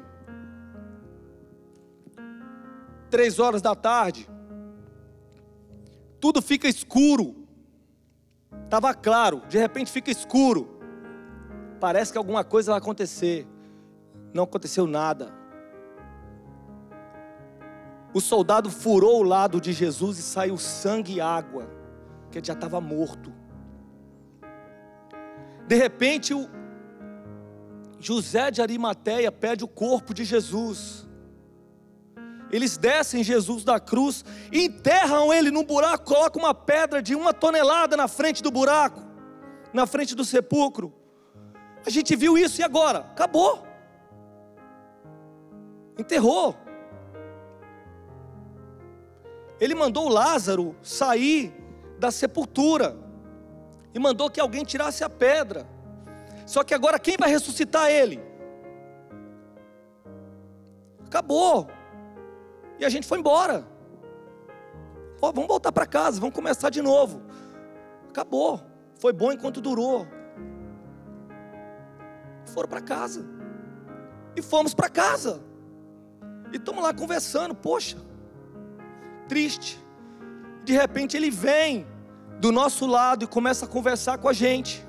Três 3.10 3.40
horas 3.40 3.62
da 3.62 3.76
tarde, 3.76 4.28
tudo 6.20 6.42
fica 6.42 6.68
escuro. 6.68 7.36
Estava 8.66 8.94
claro, 8.94 9.42
de 9.50 9.58
repente 9.58 9.92
fica 9.92 10.10
escuro. 10.10 10.80
Parece 11.80 12.12
que 12.12 12.18
alguma 12.18 12.44
coisa 12.44 12.72
vai 12.72 12.80
acontecer. 12.80 13.48
Não 14.34 14.44
aconteceu 14.44 14.88
nada. 14.88 15.41
O 18.14 18.20
soldado 18.20 18.70
furou 18.70 19.20
o 19.20 19.24
lado 19.24 19.62
de 19.62 19.72
Jesus 19.72 20.18
e 20.20 20.22
saiu 20.22 20.58
sangue 20.58 21.16
e 21.16 21.22
água, 21.22 21.70
que 22.30 22.38
ele 22.38 22.46
já 22.46 22.54
estava 22.54 22.82
morto. 22.82 23.34
De 25.68 25.76
repente, 25.76 26.34
o 26.34 26.50
José 28.00 28.52
de 28.52 28.62
Arimateia 28.62 29.32
pede 29.32 29.64
o 29.64 29.68
corpo 29.68 30.14
de 30.14 30.26
Jesus. 30.26 31.08
Eles 32.52 32.78
descem 32.78 33.24
Jesus 33.24 33.64
da 33.64 33.80
cruz, 33.80 34.26
enterram 34.52 35.34
ele 35.34 35.50
num 35.50 35.64
buraco, 35.64 36.04
colocam 36.04 36.42
uma 36.42 36.54
pedra 36.54 37.02
de 37.02 37.16
uma 37.16 37.34
tonelada 37.34 37.96
na 37.96 38.10
frente 38.10 38.44
do 38.44 38.52
buraco, 38.52 39.02
na 39.72 39.88
frente 39.88 40.14
do 40.14 40.26
sepulcro. 40.26 40.94
A 41.86 41.90
gente 41.90 42.14
viu 42.16 42.38
isso 42.38 42.60
e 42.60 42.64
agora? 42.64 43.00
Acabou. 43.00 43.66
Enterrou. 45.98 46.58
Ele 49.62 49.76
mandou 49.76 50.10
Lázaro 50.10 50.76
sair 50.82 51.54
da 52.00 52.10
sepultura 52.10 52.98
e 53.94 54.00
mandou 54.00 54.28
que 54.28 54.40
alguém 54.40 54.64
tirasse 54.64 55.04
a 55.04 55.10
pedra. 55.10 55.70
Só 56.48 56.64
que 56.64 56.74
agora 56.74 56.98
quem 56.98 57.16
vai 57.16 57.30
ressuscitar 57.30 57.92
ele? 57.92 58.20
Acabou. 61.06 61.68
E 62.80 62.84
a 62.84 62.90
gente 62.90 63.06
foi 63.06 63.20
embora. 63.20 63.64
Vamos 65.22 65.46
voltar 65.46 65.72
para 65.72 65.86
casa, 65.86 66.20
vamos 66.20 66.34
começar 66.34 66.72
de 66.72 66.82
novo. 66.82 67.22
Acabou. 68.10 68.60
Foi 68.96 69.14
bom 69.14 69.32
enquanto 69.32 69.62
durou. 69.62 70.08
Foram 72.48 72.68
para 72.68 72.82
casa. 72.82 73.24
E 74.36 74.42
fomos 74.42 74.74
para 74.74 74.90
casa. 74.90 75.40
E 76.52 76.56
estamos 76.56 76.82
lá 76.82 76.92
conversando. 76.92 77.54
Poxa, 77.54 77.98
triste. 79.32 79.80
De 80.66 80.74
repente 80.74 81.16
ele 81.16 81.32
vem 81.32 81.88
do 82.42 82.52
nosso 82.52 82.86
lado 82.86 83.24
e 83.24 83.28
começa 83.28 83.64
a 83.64 83.68
conversar 83.68 84.18
com 84.18 84.28
a 84.28 84.34
gente. 84.34 84.86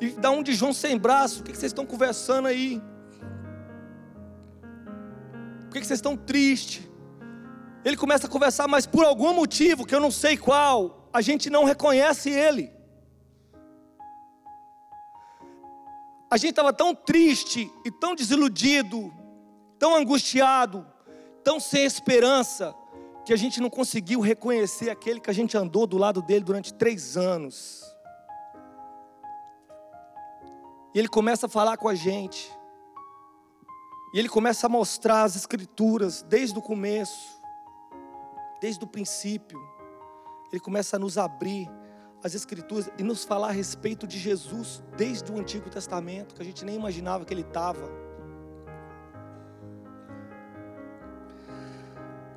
E 0.00 0.08
dá 0.12 0.30
um 0.30 0.42
de 0.42 0.54
João 0.54 0.72
sem 0.72 0.96
braço. 0.96 1.40
O 1.40 1.44
que 1.44 1.50
vocês 1.50 1.72
estão 1.72 1.84
conversando 1.84 2.48
aí? 2.48 2.80
Por 5.66 5.74
que 5.74 5.86
vocês 5.86 5.98
estão 5.98 6.16
tristes? 6.16 6.88
Ele 7.84 7.98
começa 7.98 8.26
a 8.26 8.30
conversar, 8.30 8.66
mas 8.66 8.86
por 8.86 9.04
algum 9.04 9.34
motivo 9.34 9.84
que 9.84 9.94
eu 9.94 10.00
não 10.00 10.10
sei 10.10 10.34
qual, 10.38 11.10
a 11.12 11.20
gente 11.20 11.50
não 11.50 11.64
reconhece 11.64 12.30
ele. 12.30 12.72
A 16.30 16.38
gente 16.38 16.50
estava 16.50 16.72
tão 16.72 16.94
triste 16.94 17.70
e 17.84 17.90
tão 17.90 18.14
desiludido, 18.14 19.12
tão 19.78 19.94
angustiado, 19.94 20.86
tão 21.48 21.58
sem 21.58 21.82
esperança, 21.82 22.74
que 23.24 23.32
a 23.32 23.36
gente 23.36 23.58
não 23.58 23.70
conseguiu 23.70 24.20
reconhecer 24.20 24.90
aquele 24.90 25.18
que 25.18 25.30
a 25.30 25.32
gente 25.32 25.56
andou 25.56 25.86
do 25.86 25.96
lado 25.96 26.20
dele 26.20 26.44
durante 26.44 26.74
três 26.74 27.16
anos. 27.16 27.82
E 30.94 30.98
ele 30.98 31.08
começa 31.08 31.46
a 31.46 31.48
falar 31.48 31.78
com 31.78 31.88
a 31.88 31.94
gente, 31.94 32.54
e 34.12 34.18
ele 34.18 34.28
começa 34.28 34.66
a 34.66 34.68
mostrar 34.68 35.22
as 35.22 35.36
Escrituras 35.36 36.20
desde 36.20 36.58
o 36.58 36.60
começo, 36.60 37.40
desde 38.60 38.84
o 38.84 38.86
princípio. 38.86 39.58
Ele 40.52 40.60
começa 40.60 40.96
a 40.96 40.98
nos 40.98 41.16
abrir 41.16 41.66
as 42.22 42.34
Escrituras 42.34 42.90
e 42.98 43.02
nos 43.02 43.24
falar 43.24 43.48
a 43.48 43.52
respeito 43.52 44.06
de 44.06 44.18
Jesus 44.18 44.82
desde 44.98 45.32
o 45.32 45.38
Antigo 45.38 45.70
Testamento, 45.70 46.34
que 46.34 46.42
a 46.42 46.44
gente 46.44 46.62
nem 46.62 46.76
imaginava 46.76 47.24
que 47.24 47.32
ele 47.32 47.40
estava. 47.40 48.07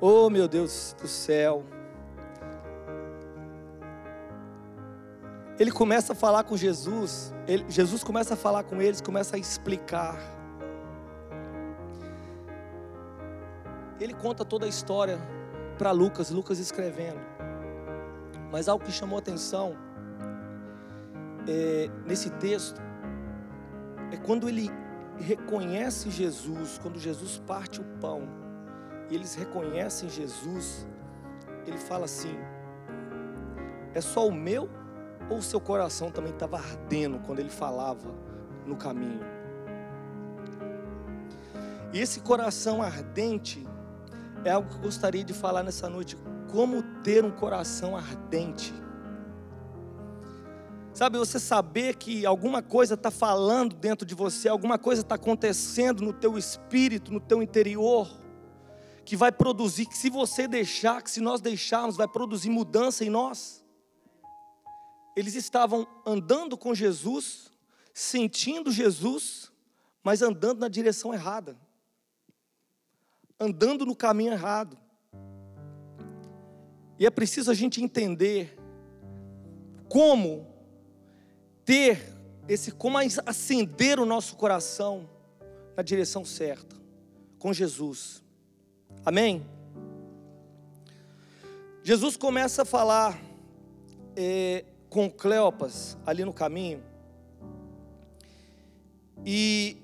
Oh, 0.04 0.28
meu 0.28 0.48
Deus 0.48 0.96
do 1.00 1.06
céu. 1.06 1.62
Ele 5.56 5.70
começa 5.70 6.12
a 6.12 6.16
falar 6.16 6.42
com 6.42 6.56
Jesus, 6.56 7.32
ele, 7.46 7.64
Jesus 7.68 8.02
começa 8.02 8.34
a 8.34 8.36
falar 8.36 8.64
com 8.64 8.82
eles, 8.82 9.00
começa 9.00 9.36
a 9.36 9.38
explicar. 9.38 10.18
Ele 14.00 14.12
conta 14.12 14.44
toda 14.44 14.66
a 14.66 14.68
história 14.68 15.20
para 15.78 15.92
Lucas, 15.92 16.30
Lucas 16.30 16.58
escrevendo. 16.58 17.20
Mas 18.50 18.68
algo 18.68 18.84
que 18.84 18.90
chamou 18.90 19.20
atenção 19.20 19.76
é, 21.46 21.88
nesse 22.04 22.28
texto 22.28 22.82
é 24.10 24.16
quando 24.16 24.48
ele 24.48 24.68
reconhece 25.16 26.10
Jesus, 26.10 26.76
quando 26.82 26.98
Jesus 26.98 27.40
parte 27.46 27.80
o 27.80 27.84
pão 28.00 28.42
e 29.12 29.14
eles 29.14 29.34
reconhecem 29.34 30.08
Jesus, 30.08 30.86
ele 31.66 31.76
fala 31.76 32.06
assim: 32.06 32.34
é 33.92 34.00
só 34.00 34.26
o 34.26 34.32
meu 34.32 34.70
ou 35.28 35.36
o 35.36 35.42
seu 35.42 35.60
coração 35.60 36.10
também 36.10 36.32
estava 36.32 36.56
ardendo 36.56 37.18
quando 37.18 37.38
ele 37.38 37.50
falava 37.50 38.10
no 38.66 38.74
caminho? 38.74 39.20
E 41.92 42.00
esse 42.00 42.20
coração 42.20 42.80
ardente 42.80 43.68
é 44.46 44.50
algo 44.50 44.70
que 44.70 44.76
eu 44.76 44.80
gostaria 44.80 45.22
de 45.22 45.34
falar 45.34 45.62
nessa 45.62 45.90
noite. 45.90 46.16
Como 46.50 46.82
ter 47.02 47.22
um 47.22 47.30
coração 47.30 47.94
ardente? 47.94 48.72
Sabe, 50.94 51.18
você 51.18 51.38
saber 51.38 51.96
que 51.96 52.24
alguma 52.24 52.62
coisa 52.62 52.94
está 52.94 53.10
falando 53.10 53.76
dentro 53.76 54.06
de 54.06 54.14
você, 54.14 54.48
alguma 54.48 54.78
coisa 54.78 55.02
está 55.02 55.16
acontecendo 55.16 56.02
no 56.02 56.14
teu 56.14 56.38
espírito, 56.38 57.12
no 57.12 57.20
teu 57.20 57.42
interior, 57.42 58.21
que 59.04 59.16
vai 59.16 59.32
produzir, 59.32 59.86
que 59.86 59.96
se 59.96 60.08
você 60.08 60.46
deixar, 60.46 61.02
que 61.02 61.10
se 61.10 61.20
nós 61.20 61.40
deixarmos, 61.40 61.96
vai 61.96 62.06
produzir 62.06 62.50
mudança 62.50 63.04
em 63.04 63.10
nós. 63.10 63.64
Eles 65.16 65.34
estavam 65.34 65.86
andando 66.06 66.56
com 66.56 66.74
Jesus, 66.74 67.50
sentindo 67.92 68.70
Jesus, 68.70 69.50
mas 70.02 70.22
andando 70.22 70.60
na 70.60 70.68
direção 70.68 71.12
errada, 71.12 71.56
andando 73.38 73.84
no 73.84 73.94
caminho 73.94 74.32
errado. 74.32 74.78
E 76.98 77.06
é 77.06 77.10
preciso 77.10 77.50
a 77.50 77.54
gente 77.54 77.82
entender 77.82 78.56
como 79.88 80.46
ter 81.64 82.00
esse, 82.48 82.72
como 82.72 82.98
acender 82.98 83.98
o 83.98 84.06
nosso 84.06 84.36
coração 84.36 85.08
na 85.76 85.82
direção 85.82 86.24
certa, 86.24 86.76
com 87.38 87.52
Jesus. 87.52 88.21
Amém? 89.04 89.46
Jesus 91.82 92.16
começa 92.16 92.62
a 92.62 92.64
falar 92.64 93.20
é, 94.16 94.64
com 94.88 95.10
Cleopas 95.10 95.98
ali 96.06 96.24
no 96.24 96.32
caminho, 96.32 96.82
e, 99.24 99.76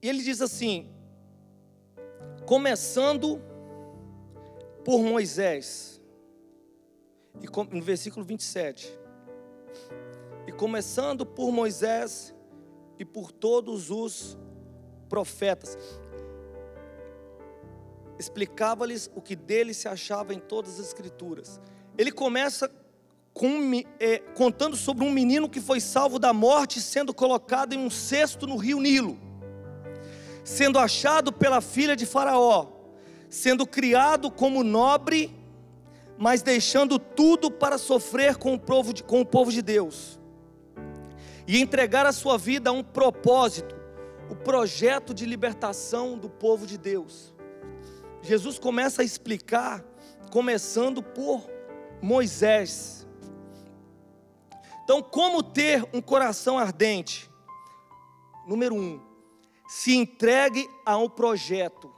ele 0.00 0.22
diz 0.22 0.40
assim: 0.40 0.88
começando 2.46 3.40
por 4.84 5.00
Moisés, 5.00 6.00
e 7.40 7.46
no 7.74 7.82
versículo 7.82 8.24
27 8.24 9.04
e 10.46 10.52
começando 10.52 11.24
por 11.24 11.50
Moisés 11.50 12.34
e 12.98 13.04
por 13.04 13.32
todos 13.32 13.90
os 13.90 14.38
profetas, 15.08 15.76
explicava-lhes 18.18 19.10
o 19.14 19.20
que 19.20 19.34
dele 19.34 19.74
se 19.74 19.88
achava 19.88 20.32
em 20.32 20.38
todas 20.38 20.78
as 20.78 20.86
escrituras. 20.86 21.60
Ele 21.96 22.10
começa 22.10 22.70
com, 23.32 23.48
é, 23.98 24.18
contando 24.34 24.76
sobre 24.76 25.04
um 25.04 25.10
menino 25.10 25.48
que 25.48 25.60
foi 25.60 25.80
salvo 25.80 26.18
da 26.18 26.32
morte, 26.32 26.80
sendo 26.80 27.12
colocado 27.12 27.72
em 27.72 27.78
um 27.78 27.90
cesto 27.90 28.46
no 28.46 28.56
rio 28.56 28.80
Nilo, 28.80 29.18
sendo 30.44 30.78
achado 30.78 31.32
pela 31.32 31.60
filha 31.60 31.96
de 31.96 32.06
Faraó, 32.06 32.68
sendo 33.28 33.66
criado 33.66 34.30
como 34.30 34.62
nobre, 34.62 35.34
mas 36.16 36.42
deixando 36.42 36.98
tudo 36.98 37.50
para 37.50 37.76
sofrer 37.76 38.36
com 38.36 38.54
o 38.54 38.58
povo 38.58 38.94
de, 38.94 39.02
com 39.02 39.20
o 39.20 39.26
povo 39.26 39.50
de 39.50 39.60
Deus 39.60 40.18
e 41.46 41.60
entregar 41.60 42.06
a 42.06 42.12
sua 42.12 42.38
vida 42.38 42.70
a 42.70 42.72
um 42.72 42.82
propósito, 42.82 43.74
o 44.30 44.34
projeto 44.34 45.12
de 45.12 45.26
libertação 45.26 46.16
do 46.16 46.30
povo 46.30 46.66
de 46.66 46.78
Deus. 46.78 47.33
Jesus 48.24 48.58
começa 48.58 49.02
a 49.02 49.04
explicar, 49.04 49.84
começando 50.30 51.02
por 51.02 51.48
Moisés. 52.02 53.06
Então, 54.82 55.02
como 55.02 55.42
ter 55.42 55.86
um 55.92 56.00
coração 56.00 56.58
ardente? 56.58 57.30
Número 58.46 58.74
um, 58.74 59.00
se 59.68 59.94
entregue 59.94 60.68
a 60.84 60.96
um 60.96 61.08
projeto 61.08 61.94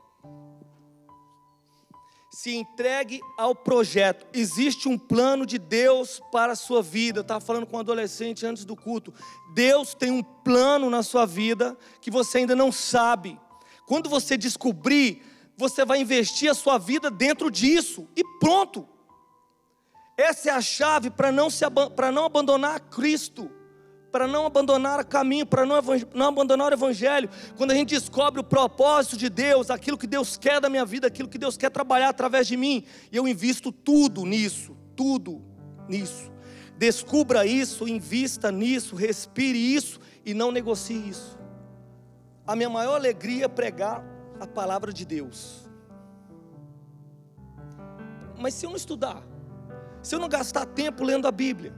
se 2.36 2.54
entregue 2.54 3.22
ao 3.38 3.54
projeto. 3.54 4.26
Existe 4.30 4.90
um 4.90 4.98
plano 4.98 5.46
de 5.46 5.56
Deus 5.56 6.20
para 6.30 6.52
a 6.52 6.54
sua 6.54 6.82
vida. 6.82 7.20
Eu 7.20 7.22
estava 7.22 7.40
falando 7.40 7.66
com 7.66 7.78
um 7.78 7.80
adolescente 7.80 8.44
antes 8.44 8.66
do 8.66 8.76
culto. 8.76 9.12
Deus 9.54 9.94
tem 9.94 10.10
um 10.10 10.22
plano 10.22 10.90
na 10.90 11.02
sua 11.02 11.24
vida 11.24 11.76
que 11.98 12.10
você 12.10 12.38
ainda 12.38 12.54
não 12.54 12.70
sabe. 12.70 13.40
Quando 13.86 14.10
você 14.10 14.36
descobrir, 14.36 15.22
você 15.56 15.84
vai 15.84 16.00
investir 16.00 16.50
a 16.50 16.54
sua 16.54 16.78
vida 16.78 17.10
dentro 17.10 17.50
disso 17.50 18.08
e 18.16 18.22
pronto. 18.38 18.86
Essa 20.16 20.50
é 20.50 20.52
a 20.52 20.60
chave 20.60 21.10
para 21.10 21.30
não, 21.30 21.50
se, 21.50 21.64
para 21.94 22.10
não 22.10 22.24
abandonar 22.24 22.80
Cristo 22.80 23.50
para 24.16 24.26
não 24.26 24.46
abandonar 24.46 25.00
o 25.00 25.06
caminho, 25.06 25.44
para 25.44 25.66
não, 25.66 25.76
não 26.14 26.28
abandonar 26.28 26.70
o 26.70 26.74
Evangelho. 26.74 27.28
Quando 27.54 27.72
a 27.72 27.74
gente 27.74 27.90
descobre 27.90 28.40
o 28.40 28.44
propósito 28.44 29.14
de 29.14 29.28
Deus, 29.28 29.68
aquilo 29.68 29.98
que 29.98 30.06
Deus 30.06 30.38
quer 30.38 30.58
da 30.58 30.70
minha 30.70 30.86
vida, 30.86 31.06
aquilo 31.06 31.28
que 31.28 31.36
Deus 31.36 31.54
quer 31.58 31.70
trabalhar 31.70 32.08
através 32.08 32.46
de 32.46 32.56
mim, 32.56 32.82
eu 33.12 33.28
invisto 33.28 33.70
tudo 33.70 34.24
nisso, 34.24 34.74
tudo 34.96 35.44
nisso. 35.86 36.32
Descubra 36.78 37.44
isso, 37.44 37.86
invista 37.86 38.50
nisso, 38.50 38.96
respire 38.96 39.58
isso 39.58 40.00
e 40.24 40.32
não 40.32 40.50
negocie 40.50 41.10
isso. 41.10 41.38
A 42.46 42.56
minha 42.56 42.70
maior 42.70 42.94
alegria 42.94 43.44
é 43.44 43.48
pregar 43.48 44.02
a 44.40 44.46
palavra 44.46 44.92
de 44.92 45.04
Deus. 45.04 45.66
Mas 48.38 48.54
se 48.54 48.66
eu 48.66 48.70
não 48.70 48.76
estudar, 48.76 49.22
se 50.02 50.14
eu 50.14 50.18
não 50.18 50.28
gastar 50.28 50.66
tempo 50.66 51.02
lendo 51.02 51.26
a 51.26 51.32
Bíblia, 51.32 51.74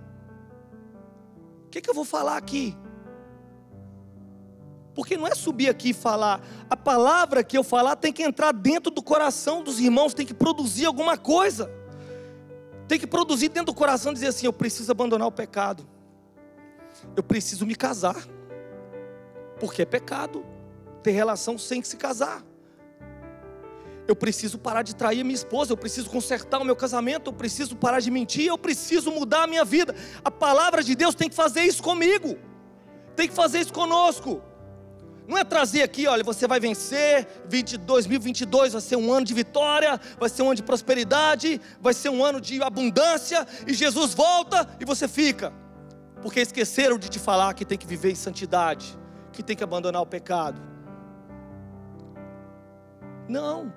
o 1.66 1.70
que, 1.70 1.80
que 1.80 1.88
eu 1.88 1.94
vou 1.94 2.04
falar 2.04 2.36
aqui? 2.36 2.76
Porque 4.94 5.16
não 5.16 5.28
é 5.28 5.34
subir 5.34 5.68
aqui 5.68 5.90
e 5.90 5.94
falar, 5.94 6.40
a 6.68 6.76
palavra 6.76 7.44
que 7.44 7.56
eu 7.56 7.62
falar 7.62 7.94
tem 7.94 8.12
que 8.12 8.22
entrar 8.22 8.52
dentro 8.52 8.90
do 8.90 9.02
coração 9.02 9.62
dos 9.62 9.78
irmãos, 9.78 10.12
tem 10.12 10.26
que 10.26 10.34
produzir 10.34 10.86
alguma 10.86 11.16
coisa. 11.16 11.70
Tem 12.88 12.98
que 12.98 13.06
produzir 13.06 13.50
dentro 13.50 13.66
do 13.66 13.74
coração 13.74 14.12
dizer 14.12 14.28
assim: 14.28 14.46
eu 14.46 14.52
preciso 14.52 14.90
abandonar 14.90 15.28
o 15.28 15.32
pecado. 15.32 15.86
Eu 17.14 17.22
preciso 17.22 17.64
me 17.64 17.76
casar. 17.76 18.16
Porque 19.60 19.82
é 19.82 19.84
pecado 19.84 20.44
ter 21.02 21.12
relação 21.12 21.56
sem 21.56 21.82
se 21.82 21.96
casar 21.96 22.42
eu 24.08 24.16
preciso 24.16 24.58
parar 24.58 24.82
de 24.82 24.96
trair 24.96 25.20
a 25.20 25.24
minha 25.24 25.34
esposa, 25.34 25.70
eu 25.70 25.76
preciso 25.76 26.08
consertar 26.08 26.58
o 26.58 26.64
meu 26.64 26.74
casamento, 26.74 27.28
eu 27.28 27.32
preciso 27.34 27.76
parar 27.76 28.00
de 28.00 28.10
mentir, 28.10 28.46
eu 28.46 28.56
preciso 28.56 29.12
mudar 29.12 29.42
a 29.42 29.46
minha 29.46 29.66
vida. 29.66 29.94
A 30.24 30.30
palavra 30.30 30.82
de 30.82 30.94
Deus 30.94 31.14
tem 31.14 31.28
que 31.28 31.34
fazer 31.34 31.60
isso 31.60 31.82
comigo, 31.82 32.38
tem 33.14 33.28
que 33.28 33.34
fazer 33.34 33.60
isso 33.60 33.72
conosco. 33.72 34.42
Não 35.26 35.36
é 35.36 35.44
trazer 35.44 35.82
aqui, 35.82 36.06
olha, 36.06 36.24
você 36.24 36.48
vai 36.48 36.58
vencer, 36.58 37.28
20, 37.50 37.76
2022 37.76 38.72
vai 38.72 38.80
ser 38.80 38.96
um 38.96 39.12
ano 39.12 39.26
de 39.26 39.34
vitória, 39.34 40.00
vai 40.18 40.30
ser 40.30 40.40
um 40.40 40.46
ano 40.46 40.54
de 40.54 40.62
prosperidade, 40.62 41.60
vai 41.78 41.92
ser 41.92 42.08
um 42.08 42.24
ano 42.24 42.40
de 42.40 42.62
abundância, 42.62 43.46
e 43.66 43.74
Jesus 43.74 44.14
volta 44.14 44.66
e 44.80 44.86
você 44.86 45.06
fica, 45.06 45.52
porque 46.22 46.40
esqueceram 46.40 46.98
de 46.98 47.10
te 47.10 47.18
falar 47.18 47.52
que 47.52 47.66
tem 47.66 47.76
que 47.76 47.86
viver 47.86 48.10
em 48.10 48.14
santidade, 48.14 48.98
que 49.34 49.42
tem 49.42 49.54
que 49.54 49.62
abandonar 49.62 50.00
o 50.00 50.06
pecado. 50.06 50.62
Não, 53.28 53.70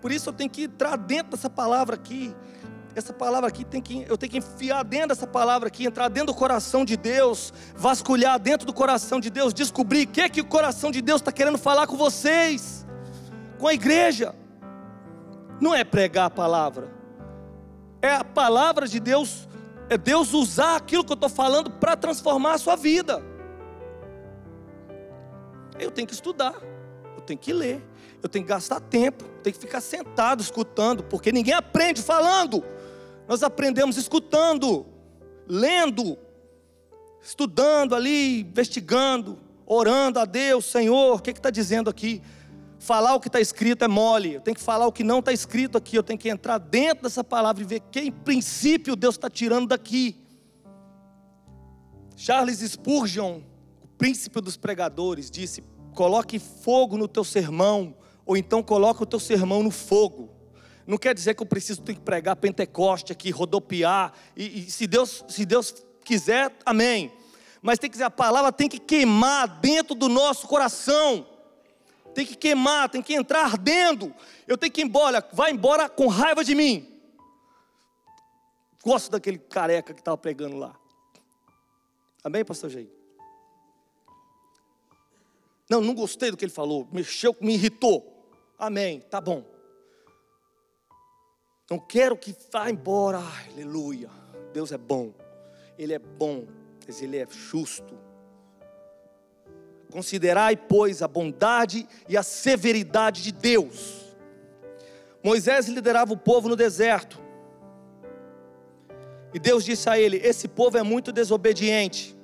por 0.00 0.10
isso 0.10 0.28
eu 0.28 0.32
tenho 0.32 0.50
que 0.50 0.64
entrar 0.64 0.96
dentro 0.96 1.32
dessa 1.32 1.50
palavra 1.50 1.94
aqui. 1.94 2.34
Essa 2.94 3.12
palavra 3.12 3.48
aqui 3.48 3.64
tem 3.64 3.80
que 3.80 4.04
eu 4.08 4.18
tenho 4.18 4.32
que 4.32 4.38
enfiar 4.38 4.82
dentro 4.82 5.08
dessa 5.08 5.26
palavra 5.26 5.68
aqui, 5.68 5.86
entrar 5.86 6.08
dentro 6.08 6.32
do 6.32 6.34
coração 6.34 6.84
de 6.84 6.96
Deus, 6.96 7.52
vasculhar 7.76 8.38
dentro 8.38 8.66
do 8.66 8.72
coração 8.72 9.20
de 9.20 9.30
Deus, 9.30 9.54
descobrir 9.54 10.06
o 10.06 10.08
que 10.08 10.20
é 10.20 10.28
que 10.28 10.40
o 10.40 10.44
coração 10.44 10.90
de 10.90 11.00
Deus 11.00 11.20
está 11.20 11.30
querendo 11.30 11.56
falar 11.56 11.86
com 11.86 11.96
vocês, 11.96 12.84
com 13.58 13.68
a 13.68 13.74
igreja. 13.74 14.34
Não 15.60 15.74
é 15.74 15.84
pregar 15.84 16.26
a 16.26 16.30
palavra, 16.30 16.90
é 18.02 18.12
a 18.12 18.24
palavra 18.24 18.88
de 18.88 18.98
Deus, 18.98 19.48
é 19.88 19.96
Deus 19.96 20.32
usar 20.32 20.76
aquilo 20.76 21.04
que 21.04 21.12
eu 21.12 21.14
estou 21.14 21.28
falando 21.28 21.70
para 21.70 21.96
transformar 21.96 22.54
a 22.54 22.58
sua 22.58 22.74
vida. 22.74 23.22
Eu 25.78 25.90
tenho 25.90 26.08
que 26.08 26.14
estudar, 26.14 26.54
eu 27.16 27.22
tenho 27.22 27.38
que 27.38 27.52
ler, 27.52 27.82
eu 28.22 28.28
tenho 28.28 28.44
que 28.44 28.50
gastar 28.50 28.80
tempo, 28.80 29.24
tenho 29.42 29.54
que 29.54 29.60
ficar 29.60 29.80
sentado 29.80 30.42
escutando, 30.42 31.02
porque 31.02 31.32
ninguém 31.32 31.54
aprende 31.54 32.02
falando. 32.02 32.62
Nós 33.26 33.42
aprendemos 33.42 33.96
escutando, 33.96 34.86
lendo, 35.46 36.18
estudando 37.22 37.94
ali, 37.94 38.40
investigando, 38.40 39.38
orando 39.66 40.18
a 40.18 40.24
Deus, 40.24 40.64
Senhor, 40.64 41.16
o 41.16 41.18
que 41.20 41.30
está 41.30 41.50
dizendo 41.50 41.88
aqui? 41.88 42.20
Falar 42.78 43.14
o 43.14 43.20
que 43.20 43.28
está 43.28 43.40
escrito 43.40 43.84
é 43.84 43.88
mole, 43.88 44.34
eu 44.34 44.40
tenho 44.40 44.56
que 44.56 44.62
falar 44.62 44.86
o 44.86 44.92
que 44.92 45.04
não 45.04 45.20
está 45.20 45.32
escrito 45.32 45.76
aqui, 45.78 45.96
eu 45.96 46.02
tenho 46.02 46.18
que 46.18 46.28
entrar 46.28 46.58
dentro 46.58 47.04
dessa 47.04 47.22
palavra 47.22 47.62
e 47.62 47.66
ver 47.66 47.80
que 47.90 48.10
princípio 48.10 48.96
Deus 48.96 49.14
está 49.14 49.30
tirando 49.30 49.68
daqui. 49.68 50.18
Charles 52.16 52.58
Spurgeon, 52.58 53.40
o 53.82 53.86
príncipe 53.96 54.40
dos 54.40 54.56
pregadores, 54.56 55.30
disse: 55.30 55.62
coloque 55.94 56.38
fogo 56.38 56.96
no 56.96 57.06
teu 57.06 57.22
sermão, 57.22 57.94
ou 58.30 58.36
então 58.36 58.62
coloca 58.62 59.02
o 59.02 59.06
teu 59.06 59.18
sermão 59.18 59.60
no 59.60 59.72
fogo. 59.72 60.30
Não 60.86 60.96
quer 60.96 61.12
dizer 61.12 61.34
que 61.34 61.42
eu 61.42 61.46
preciso 61.46 61.82
ter 61.82 61.94
que 61.94 62.00
pregar 62.00 62.36
Pentecoste 62.36 63.10
aqui, 63.10 63.28
rodopiar, 63.28 64.12
e, 64.36 64.60
e 64.60 64.70
se, 64.70 64.86
Deus, 64.86 65.24
se 65.28 65.44
Deus 65.44 65.74
quiser, 66.04 66.56
amém. 66.64 67.12
Mas 67.60 67.80
tem 67.80 67.90
que 67.90 67.94
dizer, 67.94 68.04
a 68.04 68.10
palavra 68.10 68.52
tem 68.52 68.68
que 68.68 68.78
queimar 68.78 69.48
dentro 69.58 69.96
do 69.96 70.08
nosso 70.08 70.46
coração. 70.46 71.26
Tem 72.14 72.24
que 72.24 72.36
queimar, 72.36 72.88
tem 72.88 73.02
que 73.02 73.14
entrar 73.14 73.46
ardendo. 73.46 74.14
Eu 74.46 74.56
tenho 74.56 74.72
que 74.72 74.80
ir 74.80 74.84
embora, 74.84 75.28
vai 75.32 75.50
embora 75.50 75.88
com 75.88 76.06
raiva 76.06 76.44
de 76.44 76.54
mim. 76.54 76.86
Gosto 78.84 79.10
daquele 79.10 79.38
careca 79.38 79.92
que 79.92 80.00
estava 80.00 80.16
pregando 80.16 80.56
lá. 80.56 80.76
Amém, 82.22 82.44
pastor 82.44 82.70
Jair? 82.70 82.86
Não, 85.68 85.80
não 85.80 85.94
gostei 85.94 86.30
do 86.30 86.36
que 86.36 86.44
ele 86.44 86.52
falou, 86.52 86.86
mexeu, 86.92 87.36
me 87.40 87.54
irritou. 87.54 88.09
Amém, 88.60 89.00
tá 89.00 89.22
bom. 89.22 89.42
Não 91.70 91.78
quero 91.78 92.14
que 92.14 92.36
vá 92.52 92.68
embora, 92.68 93.18
aleluia. 93.50 94.10
Deus 94.52 94.70
é 94.70 94.76
bom, 94.76 95.14
Ele 95.78 95.94
é 95.94 95.98
bom, 95.98 96.46
mas 96.86 97.00
Ele 97.00 97.16
é 97.16 97.26
justo. 97.26 97.98
Considerai, 99.90 100.58
pois, 100.58 101.00
a 101.00 101.08
bondade 101.08 101.88
e 102.06 102.18
a 102.18 102.22
severidade 102.22 103.22
de 103.22 103.32
Deus. 103.32 104.14
Moisés 105.22 105.66
liderava 105.66 106.12
o 106.12 106.18
povo 106.18 106.46
no 106.46 106.54
deserto. 106.54 107.18
E 109.32 109.38
Deus 109.38 109.64
disse 109.64 109.88
a 109.88 109.98
ele: 109.98 110.18
Esse 110.18 110.46
povo 110.46 110.76
é 110.76 110.82
muito 110.82 111.12
desobediente. 111.12 112.14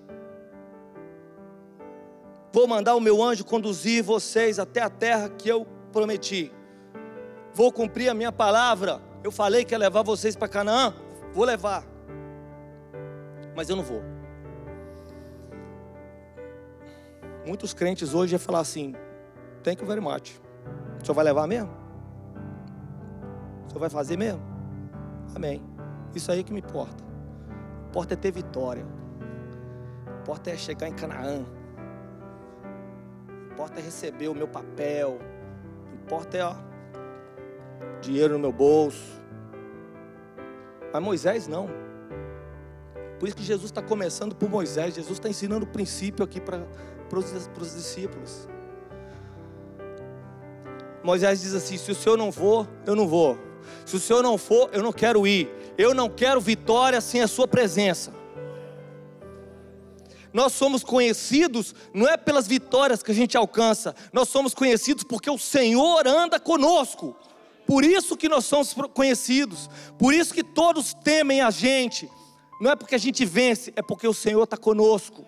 Vou 2.52 2.66
mandar 2.66 2.94
o 2.94 3.00
meu 3.00 3.22
anjo 3.22 3.42
conduzir 3.42 4.02
vocês 4.02 4.58
até 4.58 4.82
a 4.82 4.90
terra 4.90 5.30
que 5.30 5.48
eu 5.48 5.66
prometi. 5.96 6.52
Vou 7.54 7.72
cumprir 7.72 8.10
a 8.10 8.14
minha 8.14 8.30
palavra. 8.30 9.00
Eu 9.24 9.32
falei 9.32 9.64
que 9.64 9.72
ia 9.72 9.78
levar 9.78 10.02
vocês 10.02 10.36
para 10.36 10.46
Canaã. 10.46 10.92
Vou 11.32 11.42
levar. 11.42 11.84
Mas 13.56 13.70
eu 13.70 13.76
não 13.76 13.82
vou. 13.82 14.02
Muitos 17.46 17.72
crentes 17.72 18.12
hoje 18.12 18.34
iam 18.34 18.38
falar 18.38 18.60
assim: 18.60 18.94
Thank 19.62 19.80
you 19.80 19.88
very 19.88 20.02
much. 20.02 20.38
O 21.00 21.04
senhor 21.04 21.14
vai 21.14 21.24
levar 21.24 21.46
mesmo? 21.46 21.70
O 23.64 23.68
senhor 23.70 23.80
vai 23.80 23.88
fazer 23.88 24.18
mesmo? 24.18 24.42
Amém. 25.34 25.62
Isso 26.14 26.30
aí 26.30 26.44
que 26.44 26.52
me 26.52 26.60
importa. 26.60 27.02
Importa 27.88 28.12
é 28.12 28.16
ter 28.18 28.32
vitória. 28.32 28.84
Importa 30.20 30.50
é 30.50 30.58
chegar 30.58 30.88
em 30.88 30.94
Canaã. 30.94 31.46
Importa 33.50 33.80
é 33.80 33.82
receber 33.82 34.28
o 34.28 34.34
meu 34.34 34.46
papel. 34.46 35.18
Importa 36.06 36.36
é 36.36 36.44
ó, 36.44 36.54
dinheiro 38.00 38.34
no 38.34 38.38
meu 38.38 38.52
bolso. 38.52 39.20
Mas 40.92 41.02
Moisés 41.02 41.48
não. 41.48 41.68
Por 43.18 43.26
isso 43.26 43.36
que 43.36 43.42
Jesus 43.42 43.72
está 43.72 43.82
começando 43.82 44.32
por 44.32 44.48
Moisés. 44.48 44.94
Jesus 44.94 45.18
está 45.18 45.28
ensinando 45.28 45.64
o 45.64 45.68
princípio 45.68 46.24
aqui 46.24 46.40
para 46.40 46.64
os 47.18 47.74
discípulos. 47.74 48.48
Moisés 51.02 51.40
diz 51.40 51.54
assim: 51.54 51.76
se 51.76 51.90
o 51.90 51.94
senhor 51.94 52.16
não 52.16 52.30
for, 52.30 52.68
eu 52.86 52.94
não 52.94 53.08
vou. 53.08 53.36
Se 53.84 53.96
o 53.96 53.98
senhor 53.98 54.22
não 54.22 54.38
for, 54.38 54.70
eu 54.72 54.84
não 54.84 54.92
quero 54.92 55.26
ir. 55.26 55.52
Eu 55.76 55.92
não 55.92 56.08
quero 56.08 56.40
vitória 56.40 57.00
sem 57.00 57.20
a 57.20 57.26
sua 57.26 57.48
presença. 57.48 58.12
Nós 60.36 60.52
somos 60.52 60.84
conhecidos 60.84 61.74
não 61.94 62.06
é 62.06 62.14
pelas 62.14 62.46
vitórias 62.46 63.02
que 63.02 63.10
a 63.10 63.14
gente 63.14 63.38
alcança, 63.38 63.96
nós 64.12 64.28
somos 64.28 64.52
conhecidos 64.52 65.02
porque 65.02 65.30
o 65.30 65.38
Senhor 65.38 66.06
anda 66.06 66.38
conosco. 66.38 67.16
Por 67.66 67.82
isso 67.82 68.18
que 68.18 68.28
nós 68.28 68.44
somos 68.44 68.74
conhecidos, 68.92 69.70
por 69.98 70.12
isso 70.12 70.34
que 70.34 70.44
todos 70.44 70.92
temem 70.92 71.40
a 71.40 71.50
gente. 71.50 72.06
Não 72.60 72.70
é 72.70 72.76
porque 72.76 72.94
a 72.94 72.98
gente 72.98 73.24
vence, 73.24 73.72
é 73.76 73.80
porque 73.80 74.06
o 74.06 74.12
Senhor 74.12 74.42
está 74.42 74.58
conosco. 74.58 75.24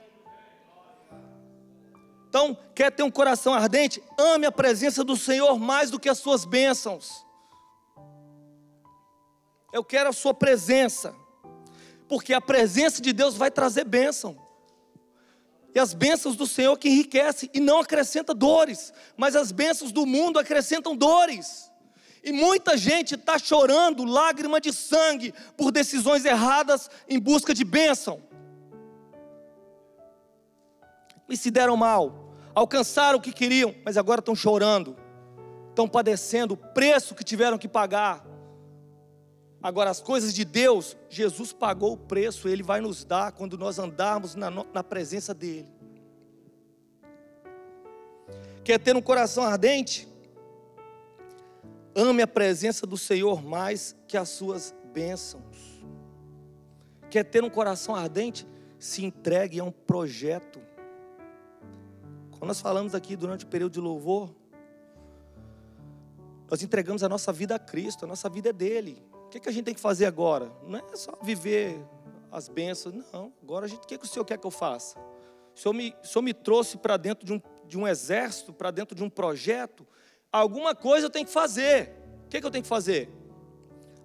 Então, 2.28 2.54
quer 2.74 2.92
ter 2.92 3.02
um 3.02 3.10
coração 3.10 3.54
ardente? 3.54 4.02
Ame 4.18 4.44
a 4.44 4.52
presença 4.52 5.02
do 5.02 5.16
Senhor 5.16 5.58
mais 5.58 5.90
do 5.90 5.98
que 5.98 6.10
as 6.10 6.18
suas 6.18 6.44
bênçãos. 6.44 7.24
Eu 9.72 9.82
quero 9.82 10.10
a 10.10 10.12
sua 10.12 10.34
presença, 10.34 11.14
porque 12.06 12.34
a 12.34 12.42
presença 12.42 13.00
de 13.00 13.14
Deus 13.14 13.34
vai 13.36 13.50
trazer 13.50 13.84
bênção. 13.84 14.46
E 15.74 15.78
as 15.78 15.94
bênçãos 15.94 16.36
do 16.36 16.46
Senhor 16.46 16.76
que 16.78 16.88
enriquece 16.88 17.50
e 17.52 17.60
não 17.60 17.80
acrescenta 17.80 18.34
dores, 18.34 18.92
mas 19.16 19.36
as 19.36 19.52
bênçãos 19.52 19.92
do 19.92 20.06
mundo 20.06 20.38
acrescentam 20.38 20.96
dores. 20.96 21.70
E 22.22 22.32
muita 22.32 22.76
gente 22.76 23.14
está 23.14 23.38
chorando 23.38 24.04
lágrima 24.04 24.60
de 24.60 24.72
sangue 24.72 25.32
por 25.56 25.70
decisões 25.70 26.24
erradas 26.24 26.90
em 27.08 27.18
busca 27.18 27.54
de 27.54 27.64
bênção. 27.64 28.22
E 31.28 31.36
se 31.36 31.50
deram 31.50 31.76
mal, 31.76 32.34
alcançaram 32.54 33.18
o 33.18 33.20
que 33.20 33.32
queriam, 33.32 33.74
mas 33.84 33.96
agora 33.96 34.20
estão 34.20 34.34
chorando, 34.34 34.96
estão 35.68 35.86
padecendo 35.86 36.54
o 36.54 36.56
preço 36.56 37.14
que 37.14 37.22
tiveram 37.22 37.58
que 37.58 37.68
pagar. 37.68 38.27
Agora, 39.62 39.90
as 39.90 40.00
coisas 40.00 40.32
de 40.32 40.44
Deus, 40.44 40.96
Jesus 41.08 41.52
pagou 41.52 41.92
o 41.94 41.96
preço, 41.96 42.48
Ele 42.48 42.62
vai 42.62 42.80
nos 42.80 43.04
dar 43.04 43.32
quando 43.32 43.58
nós 43.58 43.78
andarmos 43.78 44.34
na, 44.34 44.50
na 44.50 44.84
presença 44.84 45.34
dEle. 45.34 45.68
Quer 48.62 48.78
ter 48.78 48.94
um 48.94 49.02
coração 49.02 49.42
ardente? 49.42 50.06
Ame 51.94 52.22
a 52.22 52.26
presença 52.26 52.86
do 52.86 52.96
Senhor 52.96 53.42
mais 53.42 53.96
que 54.06 54.16
as 54.16 54.28
suas 54.28 54.72
bênçãos. 54.92 55.82
Quer 57.10 57.24
ter 57.24 57.42
um 57.42 57.50
coração 57.50 57.96
ardente? 57.96 58.46
Se 58.78 59.04
entregue 59.04 59.58
a 59.58 59.64
um 59.64 59.72
projeto. 59.72 60.60
Quando 62.30 62.46
nós 62.46 62.60
falamos 62.60 62.94
aqui 62.94 63.16
durante 63.16 63.44
o 63.44 63.48
período 63.48 63.72
de 63.72 63.80
louvor, 63.80 64.32
nós 66.48 66.62
entregamos 66.62 67.02
a 67.02 67.08
nossa 67.08 67.32
vida 67.32 67.56
a 67.56 67.58
Cristo, 67.58 68.04
a 68.04 68.08
nossa 68.08 68.28
vida 68.28 68.50
é 68.50 68.52
dele. 68.52 69.02
O 69.28 69.30
que, 69.30 69.40
que 69.40 69.48
a 69.50 69.52
gente 69.52 69.66
tem 69.66 69.74
que 69.74 69.80
fazer 69.80 70.06
agora? 70.06 70.50
Não 70.66 70.78
é 70.78 70.96
só 70.96 71.12
viver 71.22 71.78
as 72.32 72.48
bênçãos, 72.48 72.94
não. 73.12 73.30
Agora, 73.42 73.66
a 73.66 73.68
gente, 73.68 73.82
o 73.82 73.86
que, 73.86 73.98
que 73.98 74.04
o 74.06 74.08
Senhor 74.08 74.24
quer 74.24 74.38
que 74.38 74.46
eu 74.46 74.50
faça? 74.50 74.98
O 75.54 75.60
Senhor 75.60 75.74
me, 75.74 75.94
o 76.02 76.06
Senhor 76.06 76.22
me 76.22 76.32
trouxe 76.32 76.78
para 76.78 76.96
dentro 76.96 77.26
de 77.26 77.34
um, 77.34 77.42
de 77.66 77.76
um 77.76 77.86
exército, 77.86 78.54
para 78.54 78.70
dentro 78.70 78.96
de 78.96 79.04
um 79.04 79.10
projeto. 79.10 79.86
Alguma 80.32 80.74
coisa 80.74 81.06
eu 81.06 81.10
tenho 81.10 81.26
que 81.26 81.30
fazer. 81.30 81.94
O 82.24 82.28
que, 82.28 82.40
que 82.40 82.46
eu 82.46 82.50
tenho 82.50 82.62
que 82.62 82.68
fazer? 82.68 83.10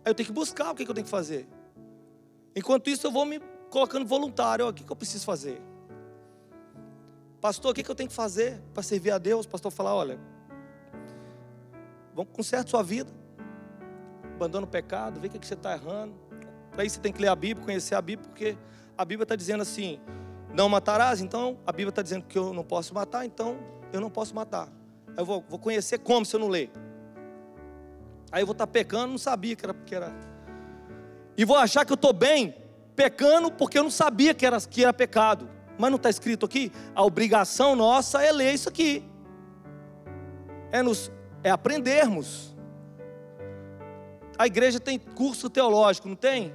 Aí 0.03 0.11
eu 0.11 0.13
tenho 0.13 0.27
que 0.27 0.33
buscar 0.33 0.71
o 0.71 0.75
que, 0.75 0.83
que 0.83 0.91
eu 0.91 0.95
tenho 0.95 1.05
que 1.05 1.11
fazer. 1.11 1.47
Enquanto 2.53 2.89
isso, 2.89 3.07
eu 3.07 3.11
vou 3.11 3.23
me 3.23 3.39
colocando 3.69 4.05
voluntário. 4.05 4.67
O 4.67 4.73
que, 4.73 4.83
que 4.83 4.91
eu 4.91 4.95
preciso 4.95 5.23
fazer? 5.23 5.61
Pastor, 7.39 7.71
o 7.71 7.73
que, 7.73 7.81
que 7.81 7.89
eu 7.89 7.95
tenho 7.95 8.09
que 8.09 8.15
fazer 8.15 8.61
para 8.73 8.83
servir 8.83 9.11
a 9.11 9.17
Deus? 9.17 9.45
O 9.45 9.49
pastor 9.49 9.71
falar: 9.71 9.95
olha, 9.95 10.19
vamos 12.13 12.33
consertar 12.33 12.69
sua 12.69 12.83
vida 12.83 13.22
abandona 14.35 14.65
o 14.65 14.69
pecado, 14.69 15.19
vê 15.19 15.27
o 15.27 15.29
que 15.29 15.45
você 15.45 15.53
está 15.53 15.73
errando. 15.73 16.13
Para 16.71 16.83
isso 16.83 16.95
você 16.95 17.01
tem 17.01 17.13
que 17.13 17.21
ler 17.21 17.27
a 17.27 17.35
Bíblia, 17.35 17.65
conhecer 17.65 17.95
a 17.95 18.01
Bíblia, 18.01 18.27
porque 18.27 18.57
a 18.97 19.05
Bíblia 19.05 19.23
está 19.23 19.35
dizendo 19.35 19.61
assim: 19.61 19.99
não 20.53 20.67
matarás, 20.69 21.21
então 21.21 21.57
a 21.65 21.71
Bíblia 21.71 21.89
está 21.89 22.01
dizendo 22.01 22.25
que 22.25 22.37
eu 22.37 22.53
não 22.53 22.63
posso 22.63 22.93
matar, 22.93 23.25
então 23.25 23.57
eu 23.91 24.01
não 24.01 24.09
posso 24.09 24.35
matar. 24.35 24.67
Aí 25.09 25.19
eu 25.19 25.25
vou, 25.25 25.43
vou 25.47 25.59
conhecer 25.59 25.99
como 25.99 26.25
se 26.25 26.35
eu 26.35 26.39
não 26.39 26.47
ler. 26.47 26.71
Aí 28.31 28.41
eu 28.41 28.47
vou 28.47 28.53
estar 28.53 28.65
tá 28.65 28.71
pecando, 28.71 29.09
não 29.09 29.17
sabia 29.17 29.55
que 29.55 29.65
era, 29.65 29.73
que 29.73 29.95
era. 29.95 30.13
E 31.37 31.45
vou 31.45 31.57
achar 31.57 31.85
que 31.85 31.91
eu 31.91 31.95
estou 31.95 32.13
bem, 32.13 32.55
pecando, 32.95 33.51
porque 33.51 33.77
eu 33.77 33.83
não 33.83 33.91
sabia 33.91 34.33
que 34.33 34.45
era, 34.45 34.59
que 34.59 34.83
era 34.83 34.93
pecado. 34.93 35.49
Mas 35.77 35.89
não 35.89 35.97
está 35.97 36.09
escrito 36.09 36.45
aqui? 36.45 36.71
A 36.95 37.03
obrigação 37.03 37.75
nossa 37.75 38.23
é 38.23 38.31
ler 38.31 38.53
isso 38.53 38.69
aqui. 38.69 39.03
É, 40.71 40.81
nos, 40.81 41.11
é 41.43 41.49
aprendermos. 41.49 42.52
A 44.37 44.47
igreja 44.47 44.79
tem 44.79 44.97
curso 44.97 45.49
teológico, 45.49 46.07
não 46.07 46.15
tem? 46.15 46.53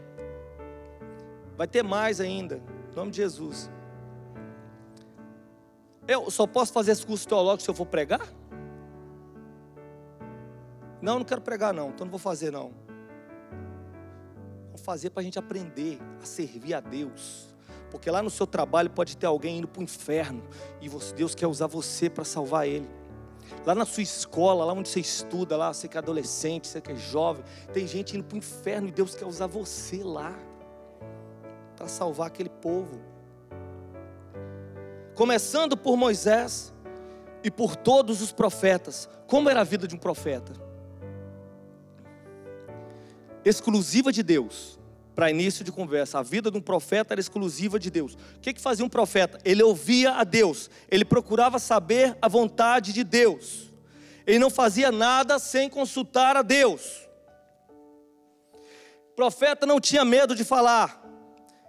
Vai 1.57 1.67
ter 1.67 1.83
mais 1.83 2.21
ainda, 2.21 2.61
em 2.91 2.95
nome 2.95 3.11
de 3.11 3.19
Jesus. 3.19 3.71
Eu 6.07 6.31
só 6.31 6.47
posso 6.47 6.73
fazer 6.73 6.93
esse 6.93 7.05
curso 7.05 7.29
teológico 7.29 7.63
se 7.63 7.71
eu 7.71 7.75
for 7.75 7.87
pregar? 7.87 8.27
Não, 11.01 11.19
não 11.19 11.25
quero 11.25 11.41
pregar 11.41 11.73
não, 11.73 11.91
então 11.91 12.05
não 12.05 12.11
vou 12.11 12.19
fazer 12.19 12.51
não. 12.51 12.73
Vou 14.71 14.79
fazer 14.79 15.11
para 15.11 15.21
a 15.21 15.25
gente 15.25 15.39
aprender 15.39 15.99
a 16.21 16.25
servir 16.25 16.75
a 16.75 16.81
Deus. 16.81 17.55
Porque 17.91 18.11
lá 18.11 18.23
no 18.23 18.31
seu 18.31 18.47
trabalho 18.47 18.91
pode 18.91 19.17
ter 19.17 19.27
alguém 19.27 19.59
indo 19.59 19.69
para 19.69 19.81
o 19.81 19.83
inferno 19.83 20.43
e 20.81 20.89
Deus 21.15 21.35
quer 21.35 21.47
usar 21.47 21.67
você 21.67 22.11
para 22.11 22.25
salvar 22.25 22.67
ele. 22.67 22.89
Lá 23.65 23.75
na 23.75 23.85
sua 23.85 24.03
escola, 24.03 24.65
lá 24.65 24.73
onde 24.73 24.89
você 24.89 25.01
estuda, 25.01 25.57
lá 25.57 25.73
você 25.73 25.89
que 25.89 25.97
é 25.97 26.01
adolescente, 26.01 26.67
você 26.67 26.81
que 26.81 26.93
é 26.93 26.97
jovem, 26.97 27.45
tem 27.73 27.87
gente 27.87 28.17
indo 28.17 28.25
para 28.25 28.35
o 28.35 28.39
inferno 28.39 28.89
e 28.89 28.93
Deus 28.93 29.15
quer 29.15 29.27
usar 29.27 29.47
você 29.47 30.03
lá 30.03 30.35
para 31.77 31.89
salvar 31.89 32.27
aquele 32.29 32.51
povo. 32.51 33.01
Começando 35.15 35.77
por 35.77 35.97
Moisés, 35.97 36.73
e 37.43 37.51
por 37.51 37.77
todos 37.77 38.21
os 38.21 38.33
profetas. 38.33 39.09
Como 39.27 39.49
era 39.49 39.61
a 39.61 39.65
vida 39.65 39.87
de 39.87 39.95
um 39.95 39.99
profeta? 39.99 40.53
Exclusiva 43.45 44.13
de 44.13 44.23
Deus. 44.23 44.78
Para 45.19 45.33
início 45.33 45.65
de 45.65 45.73
conversa, 45.73 46.21
a 46.21 46.23
vida 46.23 46.49
de 46.49 46.57
um 46.57 46.61
profeta 46.61 47.13
era 47.13 47.21
exclusiva 47.21 47.77
de 47.77 47.91
Deus. 47.91 48.15
O 48.15 48.39
que, 48.41 48.53
que 48.53 48.61
fazia 48.61 48.87
um 48.87 48.89
profeta? 48.89 49.37
Ele 49.45 49.65
ouvia 49.65 50.13
a 50.13 50.23
Deus, 50.23 50.71
ele 50.89 51.05
procurava 51.05 51.59
saber 51.59 52.17
a 52.23 52.29
vontade 52.29 52.93
de 52.93 53.03
Deus, 53.03 53.69
ele 54.25 54.39
não 54.39 54.49
fazia 54.49 54.93
nada 54.93 55.41
sem 55.41 55.69
consultar 55.69 56.37
a 56.37 56.43
Deus. 56.43 57.09
O 59.11 59.17
profeta 59.17 59.67
não 59.67 59.81
tinha 59.81 60.05
medo 60.05 60.37
de 60.37 60.45
falar, 60.45 61.05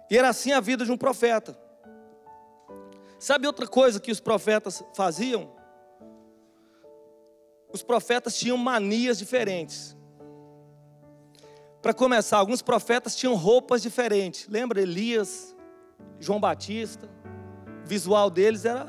e 0.08 0.16
era 0.16 0.28
assim 0.28 0.52
a 0.52 0.60
vida 0.60 0.84
de 0.84 0.92
um 0.92 0.96
profeta. 0.96 1.58
Sabe 3.18 3.48
outra 3.48 3.66
coisa 3.66 3.98
que 3.98 4.12
os 4.12 4.20
profetas 4.20 4.80
faziam? 4.94 5.58
os 7.72 7.82
profetas 7.82 8.38
tinham 8.38 8.56
manias 8.56 9.18
diferentes. 9.18 9.96
Para 11.82 11.94
começar, 11.94 12.36
alguns 12.36 12.60
profetas 12.60 13.16
tinham 13.16 13.34
roupas 13.34 13.80
diferentes. 13.80 14.46
Lembra 14.48 14.82
Elias, 14.82 15.56
João 16.18 16.38
Batista? 16.38 17.08
O 17.82 17.88
visual 17.88 18.28
deles 18.28 18.66
era 18.66 18.86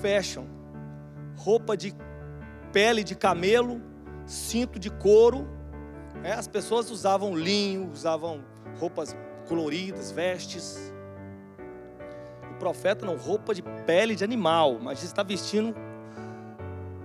fashion. 0.00 0.44
Roupa 1.36 1.76
de 1.76 1.92
pele 2.72 3.02
de 3.02 3.16
camelo, 3.16 3.82
cinto 4.24 4.78
de 4.78 4.88
couro. 4.88 5.48
É, 6.22 6.32
as 6.32 6.46
pessoas 6.46 6.90
usavam 6.92 7.36
linho, 7.36 7.90
usavam 7.90 8.44
roupas 8.78 9.16
coloridas, 9.48 10.12
vestes. 10.12 10.92
O 12.52 12.58
profeta 12.60 13.04
não, 13.04 13.16
roupa 13.16 13.52
de 13.52 13.62
pele 13.84 14.14
de 14.14 14.22
animal, 14.22 14.78
mas 14.80 15.02
está 15.02 15.24
vestindo 15.24 15.74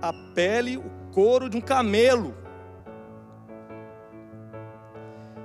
a 0.00 0.12
pele, 0.32 0.76
o 0.76 0.90
couro 1.12 1.50
de 1.50 1.56
um 1.56 1.60
camelo. 1.60 2.43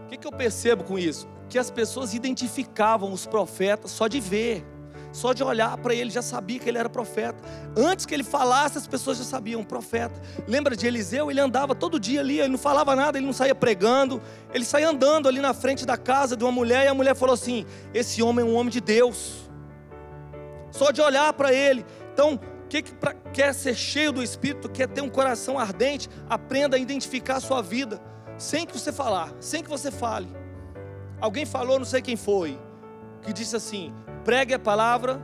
Que, 0.10 0.18
que 0.18 0.28
eu 0.28 0.32
percebo 0.32 0.84
com 0.84 0.98
isso? 0.98 1.28
Que 1.48 1.58
as 1.58 1.72
pessoas 1.72 2.14
identificavam 2.14 3.14
os 3.14 3.26
profetas 3.26 3.92
só 3.92 4.08
de 4.08 4.20
ver, 4.20 4.66
só 5.12 5.34
de 5.34 5.44
olhar 5.44 5.76
para 5.78 5.94
ele, 5.94 6.10
já 6.10 6.22
sabia 6.22 6.60
que 6.60 6.70
ele 6.70 6.78
era 6.78 6.90
profeta. 6.90 7.38
Antes 7.76 8.06
que 8.06 8.14
ele 8.14 8.24
falasse, 8.24 8.78
as 8.78 8.88
pessoas 8.88 9.18
já 9.18 9.24
sabiam, 9.24 9.64
profeta. 9.64 10.20
Lembra 10.48 10.76
de 10.76 10.86
Eliseu? 10.86 11.32
Ele 11.32 11.40
andava 11.40 11.74
todo 11.74 12.00
dia 12.00 12.20
ali, 12.20 12.40
ele 12.40 12.50
não 12.50 12.58
falava 12.58 12.96
nada, 12.96 13.18
ele 13.18 13.26
não 13.26 13.34
saía 13.34 13.56
pregando, 13.56 14.22
ele 14.54 14.66
saía 14.66 14.90
andando 14.90 15.28
ali 15.28 15.40
na 15.40 15.54
frente 15.54 15.86
da 15.86 15.98
casa 15.98 16.36
de 16.36 16.44
uma 16.44 16.52
mulher, 16.52 16.86
e 16.86 16.88
a 16.88 16.94
mulher 16.94 17.16
falou 17.16 17.34
assim: 17.34 17.66
Esse 17.94 18.22
homem 18.22 18.46
é 18.46 18.48
um 18.48 18.56
homem 18.56 18.70
de 18.70 18.82
Deus. 18.82 19.50
Só 20.72 20.92
de 20.92 21.02
olhar 21.02 21.34
para 21.34 21.52
ele. 21.52 21.84
Então, 22.14 22.40
que, 22.70 22.84
que 22.84 22.94
pra, 22.94 23.14
quer 23.34 23.54
ser 23.54 23.74
cheio 23.74 24.12
do 24.12 24.22
Espírito, 24.22 24.70
quer 24.70 24.88
ter 24.88 25.02
um 25.02 25.10
coração 25.10 25.58
ardente, 25.58 26.08
aprenda 26.30 26.78
a 26.78 26.80
identificar 26.80 27.38
a 27.38 27.40
sua 27.40 27.62
vida, 27.62 28.00
sem 28.40 28.66
que 28.66 28.74
você 28.74 28.92
falar, 28.92 29.34
sem 29.42 29.62
que 29.62 29.70
você 29.70 29.92
fale. 29.92 30.30
Alguém 31.20 31.46
falou, 31.46 31.78
não 31.78 31.86
sei 31.86 32.02
quem 32.02 32.16
foi, 32.16 32.58
que 33.22 33.34
disse 33.34 33.56
assim: 33.56 33.94
pregue 34.24 34.54
a 34.54 34.60
palavra 34.60 35.22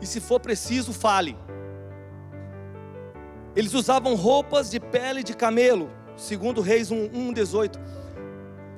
e 0.00 0.06
se 0.06 0.20
for 0.20 0.38
preciso, 0.38 0.92
fale. 0.92 1.36
Eles 3.56 3.74
usavam 3.74 4.14
roupas 4.14 4.70
de 4.70 4.78
pele 4.78 5.24
de 5.24 5.34
camelo, 5.34 5.90
segundo 6.16 6.60
Reis 6.60 6.90
1:18. 6.90 7.78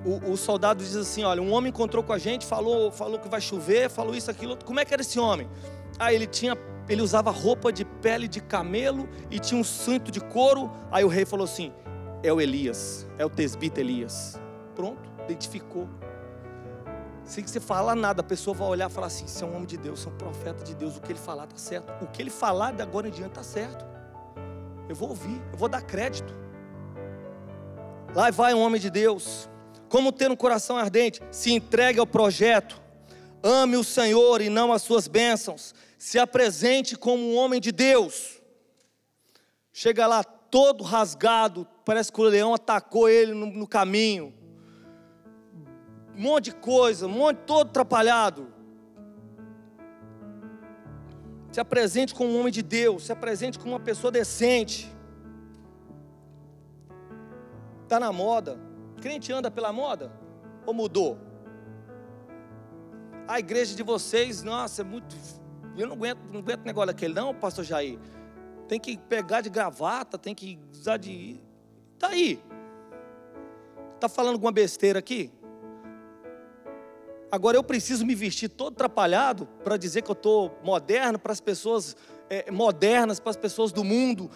O, 0.06 0.32
o, 0.32 0.36
soldado 0.36 0.82
diz 0.82 0.96
assim: 0.96 1.22
olha, 1.24 1.42
um 1.42 1.52
homem 1.52 1.68
encontrou 1.68 2.02
com 2.02 2.14
a 2.14 2.18
gente, 2.18 2.46
falou, 2.46 2.90
falou 2.90 3.18
que 3.18 3.28
vai 3.28 3.40
chover, 3.40 3.90
falou 3.90 4.14
isso, 4.14 4.30
aquilo. 4.30 4.56
Como 4.64 4.80
é 4.80 4.84
que 4.84 4.94
era 4.94 5.02
esse 5.02 5.20
homem? 5.20 5.46
Ah, 5.98 6.12
ele 6.12 6.26
tinha 6.26 6.56
ele 6.88 7.02
usava 7.02 7.30
roupa 7.30 7.70
de 7.70 7.84
pele 7.84 8.26
de 8.26 8.40
camelo 8.40 9.06
e 9.30 9.38
tinha 9.38 9.60
um 9.60 9.64
cinto 9.64 10.10
de 10.10 10.20
couro. 10.20 10.70
Aí 10.90 11.04
o 11.04 11.08
rei 11.08 11.26
falou 11.26 11.44
assim: 11.44 11.70
é 12.22 12.32
o 12.32 12.40
Elias, 12.40 13.06
é 13.18 13.24
o 13.24 13.30
tesbita 13.30 13.80
Elias. 13.80 14.38
Pronto, 14.74 15.10
identificou. 15.24 15.88
Sem 17.24 17.44
que 17.44 17.50
você 17.50 17.60
falar 17.60 17.94
nada, 17.94 18.22
a 18.22 18.24
pessoa 18.24 18.54
vai 18.54 18.68
olhar 18.68 18.90
e 18.90 18.92
falar 18.92 19.08
assim: 19.08 19.26
você 19.26 19.44
é 19.44 19.46
um 19.46 19.54
homem 19.54 19.66
de 19.66 19.76
Deus, 19.76 20.00
você 20.00 20.08
é 20.08 20.12
um 20.12 20.16
profeta 20.16 20.64
de 20.64 20.74
Deus, 20.74 20.96
o 20.96 21.00
que 21.00 21.12
ele 21.12 21.18
falar 21.18 21.44
está 21.44 21.56
certo. 21.56 22.04
O 22.04 22.06
que 22.08 22.22
ele 22.22 22.30
falar 22.30 22.72
de 22.72 22.82
agora 22.82 23.08
em 23.08 23.10
diante 23.10 23.30
está 23.30 23.42
certo. 23.42 23.84
Eu 24.88 24.94
vou 24.94 25.10
ouvir, 25.10 25.40
eu 25.52 25.58
vou 25.58 25.68
dar 25.68 25.82
crédito. 25.82 26.34
Lá 28.14 28.30
vai 28.30 28.54
um 28.54 28.60
homem 28.60 28.80
de 28.80 28.88
Deus. 28.88 29.48
Como 29.88 30.12
ter 30.12 30.30
um 30.30 30.36
coração 30.36 30.76
ardente? 30.76 31.20
Se 31.30 31.52
entregue 31.52 32.00
ao 32.00 32.06
projeto. 32.06 32.80
Ame 33.42 33.76
o 33.76 33.84
Senhor 33.84 34.40
e 34.40 34.48
não 34.48 34.72
as 34.72 34.82
suas 34.82 35.06
bênçãos 35.06 35.74
se 35.98 36.18
apresente 36.18 36.96
como 36.96 37.22
um 37.22 37.36
homem 37.36 37.60
de 37.60 37.72
Deus. 37.72 38.40
Chega 39.72 40.06
lá 40.06 40.24
todo 40.50 40.84
rasgado, 40.84 41.66
parece 41.84 42.12
que 42.12 42.20
o 42.20 42.24
leão 42.24 42.54
atacou 42.54 43.08
ele 43.08 43.32
no, 43.32 43.46
no 43.46 43.66
caminho. 43.66 44.34
Um 46.16 46.22
monte 46.22 46.46
de 46.46 46.54
coisa, 46.56 47.06
um 47.06 47.10
monte 47.10 47.38
todo 47.38 47.68
atrapalhado. 47.68 48.52
Se 51.50 51.60
apresente 51.60 52.14
como 52.14 52.30
um 52.30 52.40
homem 52.40 52.52
de 52.52 52.62
Deus, 52.62 53.06
se 53.06 53.12
apresente 53.12 53.58
como 53.58 53.72
uma 53.72 53.80
pessoa 53.80 54.10
decente. 54.10 54.92
Está 57.84 57.98
na 57.98 58.12
moda. 58.12 58.58
Crente 59.00 59.32
anda 59.32 59.50
pela 59.50 59.72
moda? 59.72 60.12
Ou 60.66 60.74
mudou? 60.74 61.18
A 63.26 63.38
igreja 63.38 63.74
de 63.74 63.82
vocês, 63.82 64.42
nossa, 64.42 64.82
é 64.82 64.84
muito 64.84 65.14
eu 65.78 65.86
não 65.86 65.94
aguento, 65.94 66.18
não 66.32 66.40
aguento 66.40 66.64
negócio 66.64 66.86
daquele, 66.88 67.14
não, 67.14 67.32
pastor 67.32 67.64
Jair. 67.64 67.98
Tem 68.68 68.78
que 68.78 68.98
pegar 68.98 69.40
de 69.40 69.48
gravata, 69.48 70.18
tem 70.18 70.34
que 70.34 70.58
usar 70.70 70.98
de. 70.98 71.40
Está 71.94 72.08
aí. 72.08 72.40
Está 73.94 74.08
falando 74.08 74.34
alguma 74.34 74.52
besteira 74.52 74.98
aqui? 74.98 75.32
Agora 77.30 77.56
eu 77.56 77.64
preciso 77.64 78.06
me 78.06 78.14
vestir 78.14 78.48
todo 78.48 78.72
atrapalhado 78.74 79.46
para 79.64 79.76
dizer 79.76 80.02
que 80.02 80.10
eu 80.10 80.14
estou 80.14 80.58
moderno 80.62 81.18
para 81.18 81.32
as 81.32 81.40
pessoas 81.40 81.96
é, 82.30 82.50
modernas, 82.50 83.18
para 83.18 83.30
as 83.30 83.36
pessoas 83.36 83.72
do 83.72 83.82
mundo, 83.82 84.30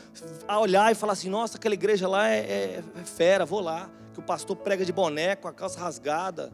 a 0.49 0.59
olhar 0.59 0.91
e 0.91 0.95
falar 0.95 1.13
assim: 1.13 1.29
nossa, 1.29 1.57
aquela 1.57 1.75
igreja 1.75 2.09
lá 2.09 2.29
é, 2.29 2.39
é, 2.39 2.85
é 3.01 3.05
fera, 3.05 3.45
vou 3.45 3.61
lá. 3.61 3.91
Que 4.13 4.21
o 4.21 4.23
pastor 4.23 4.57
prega 4.57 4.85
de 4.85 4.93
boneco, 4.93 5.49
a 5.49 5.53
calça 5.53 5.81
rasgada. 5.81 6.53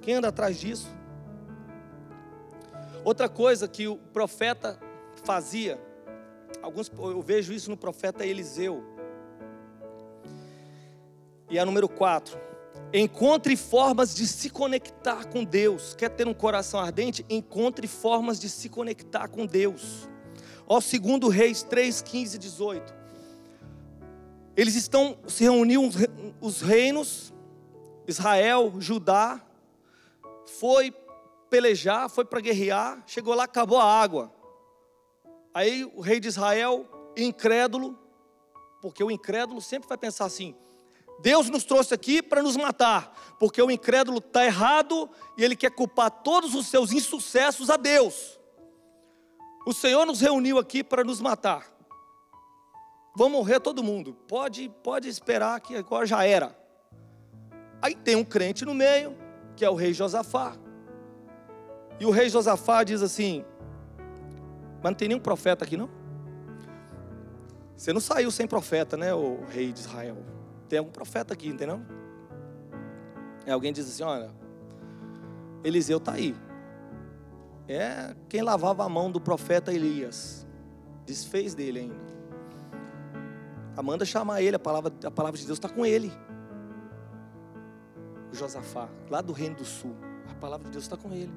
Quem 0.00 0.14
anda 0.14 0.28
atrás 0.28 0.60
disso? 0.60 0.88
Outra 3.04 3.28
coisa 3.28 3.68
que 3.68 3.86
o 3.86 3.96
profeta 3.96 4.80
fazia, 5.24 5.78
alguns, 6.62 6.90
eu 6.96 7.20
vejo 7.20 7.52
isso 7.52 7.68
no 7.68 7.76
profeta 7.76 8.24
Eliseu. 8.24 8.82
E 11.50 11.58
a 11.58 11.66
número 11.66 11.86
4. 11.86 12.38
Encontre 12.92 13.56
formas 13.56 14.14
de 14.14 14.26
se 14.26 14.48
conectar 14.48 15.26
com 15.26 15.44
Deus. 15.44 15.94
Quer 15.94 16.10
ter 16.10 16.26
um 16.26 16.32
coração 16.32 16.80
ardente? 16.80 17.26
Encontre 17.28 17.86
formas 17.86 18.40
de 18.40 18.48
se 18.48 18.70
conectar 18.70 19.28
com 19.28 19.44
Deus. 19.44 20.08
Ó, 20.66 20.80
segundo 20.80 21.28
Reis 21.28 21.62
3, 21.62 22.00
15 22.00 22.36
e 22.36 22.38
18. 22.38 22.94
Eles 24.56 24.76
estão, 24.76 25.18
se 25.26 25.44
reuniam 25.44 25.90
os 26.40 26.62
reinos, 26.62 27.34
Israel, 28.06 28.72
Judá, 28.78 29.44
foi 30.46 30.94
pelejar, 31.50 32.08
foi 32.08 32.24
para 32.24 32.40
guerrear, 32.40 33.02
chegou 33.06 33.34
lá, 33.34 33.44
acabou 33.44 33.78
a 33.78 33.84
água. 33.84 34.32
Aí 35.52 35.84
o 35.84 36.00
rei 36.00 36.18
de 36.18 36.28
Israel, 36.28 36.86
incrédulo, 37.16 37.98
porque 38.82 39.02
o 39.02 39.10
incrédulo 39.10 39.60
sempre 39.60 39.88
vai 39.88 39.96
pensar 39.96 40.24
assim: 40.24 40.54
Deus 41.20 41.48
nos 41.48 41.64
trouxe 41.64 41.94
aqui 41.94 42.22
para 42.22 42.42
nos 42.42 42.56
matar, 42.56 43.36
porque 43.38 43.62
o 43.62 43.70
incrédulo 43.70 44.18
está 44.18 44.44
errado 44.44 45.08
e 45.38 45.44
ele 45.44 45.56
quer 45.56 45.70
culpar 45.70 46.10
todos 46.10 46.54
os 46.54 46.66
seus 46.66 46.92
insucessos 46.92 47.70
a 47.70 47.76
Deus. 47.76 48.38
O 49.66 49.72
Senhor 49.72 50.04
nos 50.04 50.20
reuniu 50.20 50.58
aqui 50.58 50.84
para 50.84 51.04
nos 51.04 51.20
matar. 51.20 51.72
Vão 53.16 53.30
morrer 53.30 53.60
todo 53.60 53.82
mundo. 53.82 54.12
Pode, 54.28 54.68
pode 54.82 55.08
esperar 55.08 55.60
que 55.60 55.76
agora 55.76 56.04
já 56.04 56.24
era. 56.24 56.54
Aí 57.80 57.94
tem 57.94 58.16
um 58.16 58.24
crente 58.24 58.64
no 58.64 58.74
meio, 58.74 59.16
que 59.56 59.64
é 59.64 59.70
o 59.70 59.74
rei 59.74 59.94
Josafá. 59.94 60.56
E 61.98 62.06
o 62.06 62.10
rei 62.10 62.28
Josafá 62.28 62.82
diz 62.82 63.02
assim: 63.02 63.44
Mas 64.82 64.90
não 64.90 64.94
tem 64.94 65.08
nenhum 65.08 65.20
profeta 65.20 65.64
aqui, 65.64 65.76
não? 65.76 65.88
Você 67.76 67.92
não 67.92 68.00
saiu 68.00 68.30
sem 68.30 68.46
profeta, 68.46 68.96
né, 68.96 69.12
o 69.12 69.44
rei 69.48 69.72
de 69.72 69.80
Israel? 69.80 70.16
Tem 70.68 70.78
algum 70.78 70.92
profeta 70.92 71.34
aqui, 71.34 71.48
entendeu? 71.48 71.80
E 73.46 73.50
alguém 73.50 73.72
diz 73.72 73.88
assim: 73.88 74.02
Olha, 74.02 74.30
Eliseu 75.62 75.98
está 75.98 76.12
aí. 76.12 76.34
É 77.66 78.14
quem 78.28 78.42
lavava 78.42 78.84
a 78.84 78.88
mão 78.88 79.10
do 79.10 79.20
profeta 79.20 79.72
Elias. 79.72 80.46
Desfez 81.06 81.54
dele 81.54 81.80
ainda. 81.80 82.14
Amanda 83.76 84.04
chamar 84.04 84.40
ele, 84.40 84.56
a 84.56 84.58
palavra, 84.58 84.92
a 85.04 85.10
palavra 85.10 85.38
de 85.38 85.46
Deus 85.46 85.58
está 85.58 85.68
com 85.68 85.84
ele. 85.84 86.12
O 88.32 88.34
Josafá, 88.34 88.88
lá 89.10 89.20
do 89.20 89.32
reino 89.32 89.56
do 89.56 89.64
sul. 89.64 89.96
A 90.30 90.34
palavra 90.34 90.66
de 90.66 90.72
Deus 90.72 90.84
está 90.84 90.96
com 90.96 91.12
ele. 91.12 91.32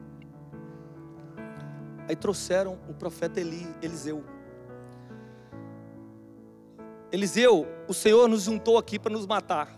Aí 2.08 2.16
trouxeram 2.16 2.78
o 2.88 2.94
profeta 2.94 3.40
Eli, 3.40 3.68
Eliseu. 3.82 4.24
Eliseu, 7.12 7.66
o 7.88 7.94
Senhor 7.94 8.28
nos 8.28 8.44
juntou 8.44 8.78
aqui 8.78 8.98
para 8.98 9.12
nos 9.12 9.26
matar. 9.26 9.78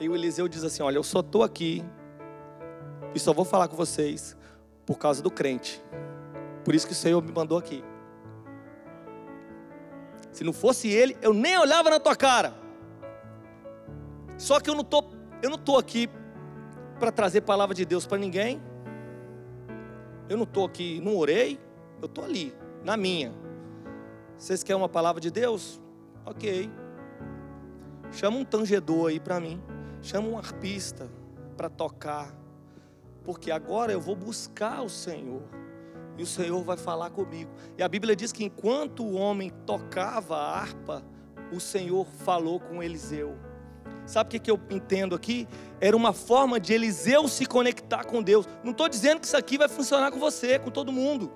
E 0.00 0.08
o 0.08 0.14
Eliseu 0.14 0.48
diz 0.48 0.64
assim: 0.64 0.82
Olha, 0.82 0.96
eu 0.96 1.02
só 1.02 1.20
estou 1.20 1.42
aqui 1.42 1.84
e 3.14 3.18
só 3.18 3.32
vou 3.32 3.44
falar 3.44 3.68
com 3.68 3.76
vocês 3.76 4.36
por 4.86 4.98
causa 4.98 5.22
do 5.22 5.30
crente. 5.30 5.82
Por 6.64 6.74
isso 6.74 6.86
que 6.86 6.92
o 6.92 6.96
Senhor 6.96 7.22
me 7.22 7.32
mandou 7.32 7.58
aqui. 7.58 7.84
Se 10.32 10.44
não 10.44 10.52
fosse 10.52 10.88
ele, 10.88 11.16
eu 11.20 11.34
nem 11.34 11.58
olhava 11.58 11.90
na 11.90 12.00
tua 12.00 12.16
cara. 12.16 12.54
Só 14.38 14.58
que 14.60 14.70
eu 14.70 14.74
não 14.74 14.84
tô, 14.84 15.04
eu 15.42 15.50
não 15.50 15.58
tô 15.58 15.76
aqui 15.76 16.08
para 16.98 17.10
trazer 17.10 17.42
palavra 17.42 17.74
de 17.74 17.84
Deus 17.84 18.06
para 18.06 18.16
ninguém. 18.18 18.62
Eu 20.30 20.36
não 20.36 20.46
tô 20.46 20.64
aqui, 20.64 21.00
não 21.00 21.16
orei, 21.16 21.58
eu 22.00 22.06
tô 22.06 22.22
ali, 22.22 22.54
na 22.84 22.96
minha. 22.96 23.34
Vocês 24.38 24.62
querem 24.62 24.80
uma 24.80 24.88
palavra 24.88 25.20
de 25.20 25.28
Deus? 25.28 25.82
OK. 26.24 26.70
Chama 28.12 28.36
um 28.38 28.44
tangedor 28.44 29.10
aí 29.10 29.18
para 29.18 29.40
mim. 29.40 29.60
Chama 30.00 30.28
um 30.28 30.38
arpista 30.38 31.10
para 31.56 31.68
tocar. 31.68 32.32
Porque 33.24 33.50
agora 33.50 33.90
eu 33.90 34.00
vou 34.00 34.14
buscar 34.14 34.82
o 34.82 34.88
Senhor 34.88 35.42
e 36.16 36.22
o 36.22 36.26
Senhor 36.26 36.62
vai 36.62 36.76
falar 36.76 37.10
comigo. 37.10 37.50
E 37.76 37.82
a 37.82 37.88
Bíblia 37.88 38.14
diz 38.14 38.30
que 38.30 38.44
enquanto 38.44 39.02
o 39.02 39.14
homem 39.14 39.50
tocava 39.66 40.36
a 40.36 40.60
harpa, 40.60 41.02
o 41.52 41.58
Senhor 41.58 42.06
falou 42.06 42.60
com 42.60 42.80
Eliseu. 42.80 43.36
Sabe 44.10 44.26
o 44.26 44.30
que, 44.32 44.38
que 44.40 44.50
eu 44.50 44.58
entendo 44.70 45.14
aqui? 45.14 45.46
Era 45.80 45.96
uma 45.96 46.12
forma 46.12 46.58
de 46.58 46.72
Eliseu 46.72 47.28
se 47.28 47.46
conectar 47.46 48.02
com 48.02 48.20
Deus. 48.20 48.44
Não 48.64 48.72
estou 48.72 48.88
dizendo 48.88 49.20
que 49.20 49.26
isso 49.26 49.36
aqui 49.36 49.56
vai 49.56 49.68
funcionar 49.68 50.10
com 50.10 50.18
você, 50.18 50.58
com 50.58 50.68
todo 50.68 50.90
mundo. 50.90 51.32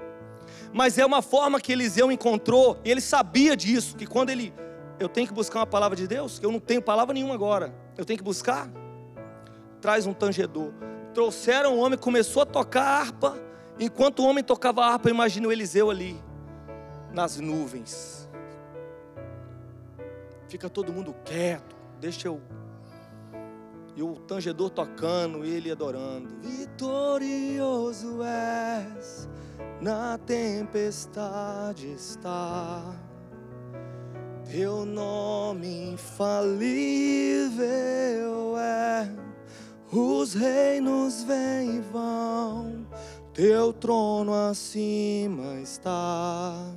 Mas 0.72 0.98
é 0.98 1.06
uma 1.06 1.22
forma 1.22 1.60
que 1.60 1.70
Eliseu 1.70 2.10
encontrou, 2.10 2.76
e 2.84 2.90
ele 2.90 3.00
sabia 3.00 3.56
disso, 3.56 3.96
que 3.96 4.04
quando 4.04 4.30
ele. 4.30 4.52
Eu 4.98 5.08
tenho 5.08 5.28
que 5.28 5.32
buscar 5.32 5.60
uma 5.60 5.66
palavra 5.68 5.94
de 5.96 6.08
Deus, 6.08 6.40
que 6.40 6.46
eu 6.46 6.50
não 6.50 6.58
tenho 6.58 6.82
palavra 6.82 7.14
nenhuma 7.14 7.34
agora. 7.34 7.72
Eu 7.96 8.04
tenho 8.04 8.18
que 8.18 8.24
buscar. 8.24 8.68
Traz 9.80 10.04
um 10.04 10.12
tangedor. 10.12 10.72
Trouxeram 11.14 11.76
o 11.76 11.78
homem, 11.78 11.96
começou 11.96 12.42
a 12.42 12.46
tocar 12.46 12.82
a 12.82 12.98
harpa. 12.98 13.38
Enquanto 13.78 14.18
o 14.18 14.26
homem 14.26 14.42
tocava 14.42 14.82
a 14.82 14.88
harpa, 14.88 15.08
imagina 15.08 15.46
o 15.46 15.52
Eliseu 15.52 15.90
ali, 15.90 16.20
nas 17.12 17.38
nuvens. 17.38 18.28
Fica 20.48 20.68
todo 20.68 20.92
mundo 20.92 21.14
quieto, 21.24 21.76
deixa 22.00 22.26
eu. 22.26 22.40
E 23.96 24.02
o 24.02 24.16
tangedor 24.16 24.70
tocando, 24.70 25.44
ele 25.44 25.70
adorando. 25.70 26.28
Vitorioso 26.40 28.22
és, 28.22 29.28
na 29.80 30.18
tempestade 30.18 31.92
está. 31.92 32.82
Teu 34.50 34.84
nome 34.84 35.92
infalível 35.92 37.64
é. 38.58 39.08
Os 39.90 40.34
reinos 40.34 41.22
vêm 41.22 41.76
e 41.76 41.80
vão 41.80 42.84
teu 43.34 43.72
trono 43.72 44.32
acima 44.32 45.60
está, 45.60 46.72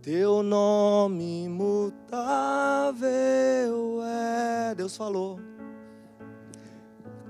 teu 0.00 0.42
nome 0.42 1.44
imutável 1.44 2.16
é. 4.02 4.74
Deus 4.74 4.96
falou. 4.96 5.38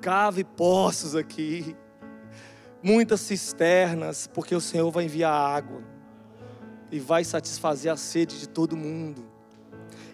Cave 0.07 0.45
poços 0.45 1.17
aqui, 1.17 1.75
muitas 2.81 3.21
cisternas, 3.23 4.31
porque 4.33 4.55
o 4.55 4.61
Senhor 4.61 4.89
vai 4.89 5.07
enviar 5.07 5.33
água 5.33 5.83
e 6.93 7.01
vai 7.01 7.25
satisfazer 7.25 7.91
a 7.91 7.97
sede 7.97 8.39
de 8.39 8.49
todo 8.49 8.77
mundo. 8.77 9.27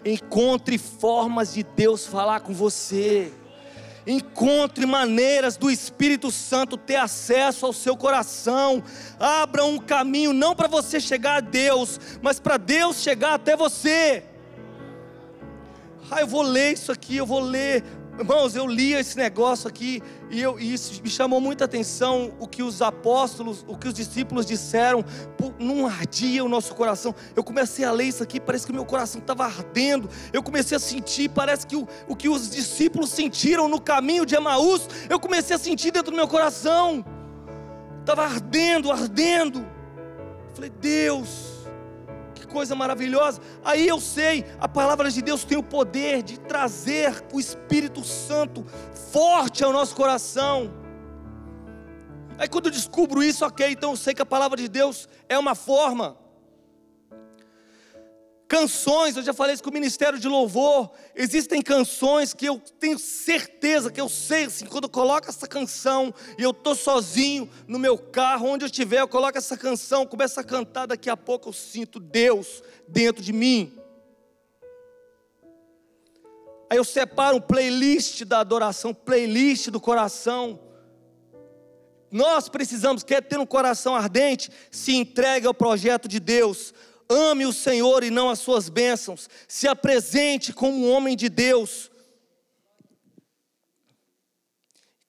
Encontre 0.03 0.79
formas 0.79 1.53
de 1.53 1.63
Deus 1.63 2.07
falar 2.07 2.41
com 2.41 2.55
você. 2.55 3.31
Encontre 4.07 4.87
maneiras 4.87 5.59
do 5.59 5.71
Espírito 5.71 6.31
Santo 6.31 6.79
ter 6.79 6.97
acesso 6.97 7.67
ao 7.67 7.73
seu 7.75 7.95
coração. 7.95 8.83
Abra 9.21 9.63
um 9.63 9.77
caminho 9.79 10.33
não 10.33 10.57
para 10.57 10.69
você 10.69 11.01
chegar 11.01 11.37
a 11.37 11.41
Deus, 11.41 12.01
mas 12.23 12.41
para 12.41 12.57
Deus 12.57 13.03
chegar 13.03 13.35
até 13.35 13.55
você. 13.55 14.25
Ah, 16.11 16.23
eu 16.23 16.27
vou 16.27 16.41
ler 16.41 16.73
isso 16.73 16.91
aqui, 16.91 17.15
eu 17.15 17.27
vou 17.27 17.41
ler 17.41 17.85
Irmãos, 18.19 18.55
eu 18.55 18.67
li 18.67 18.93
esse 18.93 19.17
negócio 19.17 19.67
aqui 19.67 20.03
e, 20.31 20.41
eu, 20.41 20.61
e 20.61 20.75
isso 20.75 21.03
me 21.03 21.09
chamou 21.09 21.41
muita 21.41 21.65
atenção 21.65 22.33
o 22.39 22.47
que 22.47 22.63
os 22.63 22.83
apóstolos, 22.83 23.65
o 23.67 23.77
que 23.77 23.89
os 23.89 23.95
discípulos 23.95 24.45
disseram, 24.45 25.03
não 25.59 25.87
ardia 25.87 26.45
o 26.45 26.49
nosso 26.49 26.75
coração. 26.75 27.15
Eu 27.35 27.43
comecei 27.43 27.87
a 27.87 27.91
ler 27.91 28.05
isso 28.05 28.23
aqui, 28.23 28.39
parece 28.39 28.67
que 28.67 28.73
o 28.73 28.75
meu 28.75 28.85
coração 28.85 29.19
estava 29.19 29.45
ardendo. 29.45 30.11
Eu 30.31 30.43
comecei 30.43 30.77
a 30.77 30.81
sentir, 30.81 31.31
parece 31.31 31.67
que 31.67 31.75
o, 31.75 31.89
o 32.07 32.15
que 32.15 32.29
os 32.29 32.51
discípulos 32.51 33.09
sentiram 33.11 33.67
no 33.67 33.81
caminho 33.81 34.27
de 34.27 34.35
Emaús, 34.35 34.87
eu 35.09 35.19
comecei 35.19 35.57
a 35.57 35.59
sentir 35.59 35.91
dentro 35.91 36.11
do 36.11 36.17
meu 36.17 36.29
coração. 36.29 37.03
Estava 38.01 38.25
ardendo, 38.25 38.93
ardendo. 38.93 39.61
Eu 39.61 40.55
falei, 40.55 40.71
Deus, 40.71 41.52
coisa 42.53 42.75
maravilhosa. 42.75 43.41
Aí 43.65 43.89
eu 43.89 43.99
sei, 43.99 44.45
a 44.61 44.69
palavra 44.69 45.11
de 45.11 45.23
Deus 45.23 45.43
tem 45.43 45.59
o 45.59 45.63
poder 45.63 46.23
de 46.23 46.39
trazer 46.39 47.25
o 47.33 47.41
Espírito 47.41 48.05
Santo 48.05 48.65
forte 49.11 49.65
ao 49.65 49.73
nosso 49.73 49.97
coração. 49.97 50.73
Aí 52.39 52.49
quando 52.49 52.67
eu 52.67 52.73
descubro 52.73 53.23
isso, 53.23 53.45
ok, 53.45 53.71
então 53.71 53.91
eu 53.91 53.97
sei 53.97 54.15
que 54.15 54.23
a 54.23 54.27
palavra 54.27 54.57
de 54.57 54.69
Deus 54.69 55.09
é 55.29 55.39
uma 55.39 55.55
forma 55.55 56.17
Canções, 58.53 59.17
eu 59.17 59.23
já 59.23 59.33
falei 59.33 59.55
isso 59.55 59.63
com 59.63 59.71
o 59.71 59.73
ministério 59.73 60.19
de 60.19 60.29
louvor. 60.29 60.91
Existem 61.17 61.63
canções 61.63 62.35
que 62.35 62.45
eu 62.45 62.61
tenho 62.79 62.99
certeza, 62.99 63.91
que 63.91 63.99
eu 63.99 64.11
sei, 64.11 64.45
assim, 64.45 64.67
quando 64.67 64.85
eu 64.85 64.91
coloco 64.91 65.27
essa 65.27 65.47
canção 65.47 66.13
e 66.37 66.43
eu 66.43 66.51
estou 66.51 66.75
sozinho 66.75 67.49
no 67.67 67.79
meu 67.79 67.97
carro, 67.97 68.49
onde 68.49 68.63
eu 68.63 68.67
estiver, 68.67 69.01
eu 69.01 69.09
coloco 69.09 69.39
essa 69.39 69.57
canção, 69.57 70.05
começo 70.05 70.39
a 70.39 70.45
cantar, 70.45 70.85
daqui 70.85 71.09
a 71.09 71.17
pouco 71.17 71.49
eu 71.49 71.53
sinto 71.55 71.99
Deus 71.99 72.63
dentro 72.87 73.23
de 73.23 73.33
mim. 73.33 73.73
Aí 76.69 76.77
eu 76.77 76.85
separo 76.85 77.39
um 77.39 77.41
playlist 77.41 78.23
da 78.27 78.41
adoração, 78.41 78.93
playlist 78.93 79.71
do 79.71 79.81
coração. 79.81 80.61
Nós 82.11 82.51
precisamos, 82.51 83.03
quer 83.03 83.23
ter 83.23 83.39
um 83.39 83.47
coração 83.47 83.97
ardente, 83.97 84.51
se 84.71 84.95
entregue 84.95 85.47
ao 85.47 85.55
projeto 85.55 86.07
de 86.07 86.21
Deus 86.21 86.75
ame 87.13 87.47
o 87.47 87.53
Senhor 87.53 88.03
e 88.03 88.11
não 88.11 88.31
as 88.31 88.39
suas 88.39 88.69
bênçãos, 88.69 89.29
se 89.47 89.69
apresente 89.69 90.53
como 90.53 90.77
um 90.77 90.91
homem 90.91 91.17
de 91.17 91.29
Deus, 91.29 91.91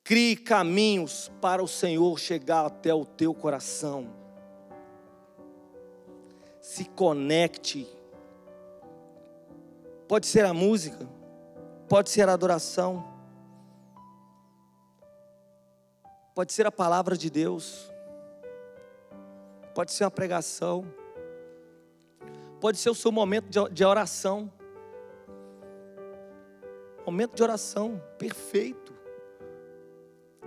crie 0.04 0.36
caminhos 0.36 1.32
para 1.42 1.64
o 1.64 1.68
Senhor 1.68 2.20
chegar 2.20 2.66
até 2.66 2.94
o 2.94 3.06
teu 3.06 3.34
coração, 3.34 4.14
se 6.62 6.86
conecte, 6.86 7.88
pode 10.08 10.28
ser 10.28 10.46
a 10.46 10.54
música, 10.54 11.08
pode 11.88 12.10
ser 12.10 12.28
a 12.28 12.34
adoração, 12.34 13.04
pode 16.36 16.52
ser 16.52 16.66
a 16.66 16.72
palavra 16.72 17.18
de 17.18 17.30
Deus, 17.30 17.92
pode 19.74 19.92
ser 19.92 20.04
uma 20.04 20.12
pregação, 20.12 20.86
Pode 22.64 22.78
ser 22.78 22.90
o 22.90 22.96
seu 22.96 23.12
momento 23.12 23.50
de 23.74 23.84
oração. 23.84 24.50
Momento 27.06 27.36
de 27.36 27.44
oração, 27.44 28.02
perfeito. 28.18 28.94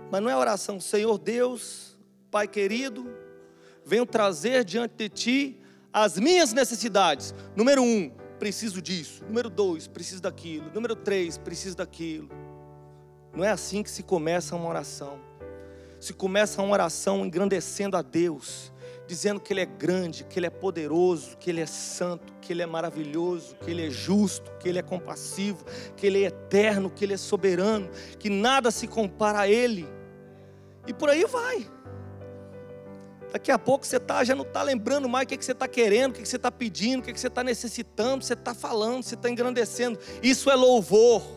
Mas 0.09 0.23
não 0.23 0.27
é 0.27 0.35
oração, 0.35 0.79
Senhor 0.79 1.19
Deus, 1.19 1.95
Pai 2.31 2.47
querido, 2.47 3.05
venho 3.85 4.03
trazer 4.03 4.65
diante 4.65 4.95
de 4.95 5.09
Ti 5.09 5.61
as 5.93 6.17
minhas 6.17 6.53
necessidades. 6.53 7.35
Número 7.55 7.83
um, 7.83 8.09
preciso 8.39 8.81
disso. 8.81 9.23
Número 9.25 9.47
dois, 9.47 9.85
preciso 9.85 10.23
daquilo. 10.23 10.71
Número 10.73 10.95
três, 10.95 11.37
preciso 11.37 11.77
daquilo. 11.77 12.31
Não 13.31 13.43
é 13.43 13.51
assim 13.51 13.83
que 13.83 13.91
se 13.91 14.01
começa 14.01 14.55
uma 14.55 14.67
oração. 14.67 15.19
Se 15.99 16.13
começa 16.13 16.63
uma 16.63 16.73
oração 16.73 17.23
engrandecendo 17.23 17.95
a 17.95 18.01
Deus, 18.01 18.73
dizendo 19.07 19.39
que 19.39 19.53
Ele 19.53 19.61
é 19.61 19.65
grande, 19.65 20.25
que 20.25 20.37
Ele 20.37 20.45
é 20.45 20.49
poderoso, 20.49 21.37
que 21.37 21.49
Ele 21.49 21.61
é 21.61 21.65
santo, 21.65 22.33
que 22.41 22.51
Ele 22.51 22.61
é 22.61 22.65
maravilhoso, 22.65 23.55
que 23.55 23.71
Ele 23.71 23.87
é 23.87 23.89
justo, 23.89 24.51
que 24.59 24.67
Ele 24.67 24.77
é 24.77 24.81
compassivo, 24.83 25.65
que 25.95 26.05
Ele 26.05 26.23
é 26.23 26.27
eterno, 26.27 26.89
que 26.89 27.05
Ele 27.05 27.13
é 27.13 27.17
soberano, 27.17 27.89
que 28.19 28.29
nada 28.29 28.69
se 28.69 28.87
compara 28.87 29.39
a 29.39 29.47
Ele. 29.47 29.87
E 30.85 30.93
por 30.93 31.09
aí 31.09 31.25
vai. 31.25 31.65
Daqui 33.31 33.51
a 33.51 33.59
pouco 33.59 33.85
você 33.85 33.99
tá, 33.99 34.23
já 34.23 34.35
não 34.35 34.43
está 34.43 34.61
lembrando 34.61 35.07
mais 35.07 35.25
o 35.25 35.27
que, 35.27 35.37
que 35.37 35.45
você 35.45 35.51
está 35.51 35.67
querendo, 35.67 36.11
o 36.11 36.13
que, 36.15 36.21
que 36.21 36.29
você 36.29 36.37
está 36.37 36.51
pedindo, 36.51 36.99
o 36.99 37.03
que, 37.03 37.13
que 37.13 37.19
você 37.19 37.27
está 37.27 37.43
necessitando, 37.43 38.23
você 38.23 38.33
está 38.33 38.53
falando, 38.53 39.03
você 39.03 39.15
está 39.15 39.29
engrandecendo. 39.29 39.99
Isso 40.21 40.49
é 40.49 40.55
louvor. 40.55 41.36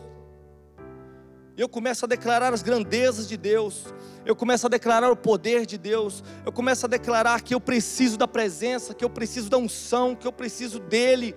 Eu 1.57 1.67
começo 1.67 2.05
a 2.05 2.07
declarar 2.07 2.53
as 2.53 2.61
grandezas 2.61 3.27
de 3.27 3.35
Deus. 3.35 3.85
Eu 4.25 4.35
começo 4.35 4.65
a 4.65 4.69
declarar 4.69 5.11
o 5.11 5.15
poder 5.15 5.65
de 5.65 5.77
Deus. 5.77 6.23
Eu 6.45 6.51
começo 6.51 6.85
a 6.85 6.89
declarar 6.89 7.41
que 7.41 7.53
eu 7.53 7.59
preciso 7.59 8.17
da 8.17 8.27
presença, 8.27 8.93
que 8.93 9.03
eu 9.03 9.09
preciso 9.09 9.49
da 9.49 9.57
unção, 9.57 10.15
que 10.15 10.25
eu 10.25 10.31
preciso 10.31 10.79
dele. 10.79 11.35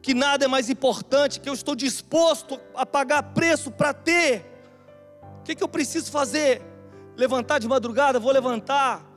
Que 0.00 0.14
nada 0.14 0.44
é 0.44 0.48
mais 0.48 0.70
importante, 0.70 1.40
que 1.40 1.48
eu 1.48 1.52
estou 1.52 1.74
disposto 1.74 2.60
a 2.74 2.86
pagar 2.86 3.22
preço 3.34 3.70
para 3.70 3.92
ter. 3.92 4.46
O 5.40 5.42
que, 5.42 5.54
que 5.54 5.62
eu 5.62 5.68
preciso 5.68 6.10
fazer? 6.10 6.62
Levantar 7.16 7.58
de 7.58 7.68
madrugada? 7.68 8.20
Vou 8.20 8.32
levantar. 8.32 9.09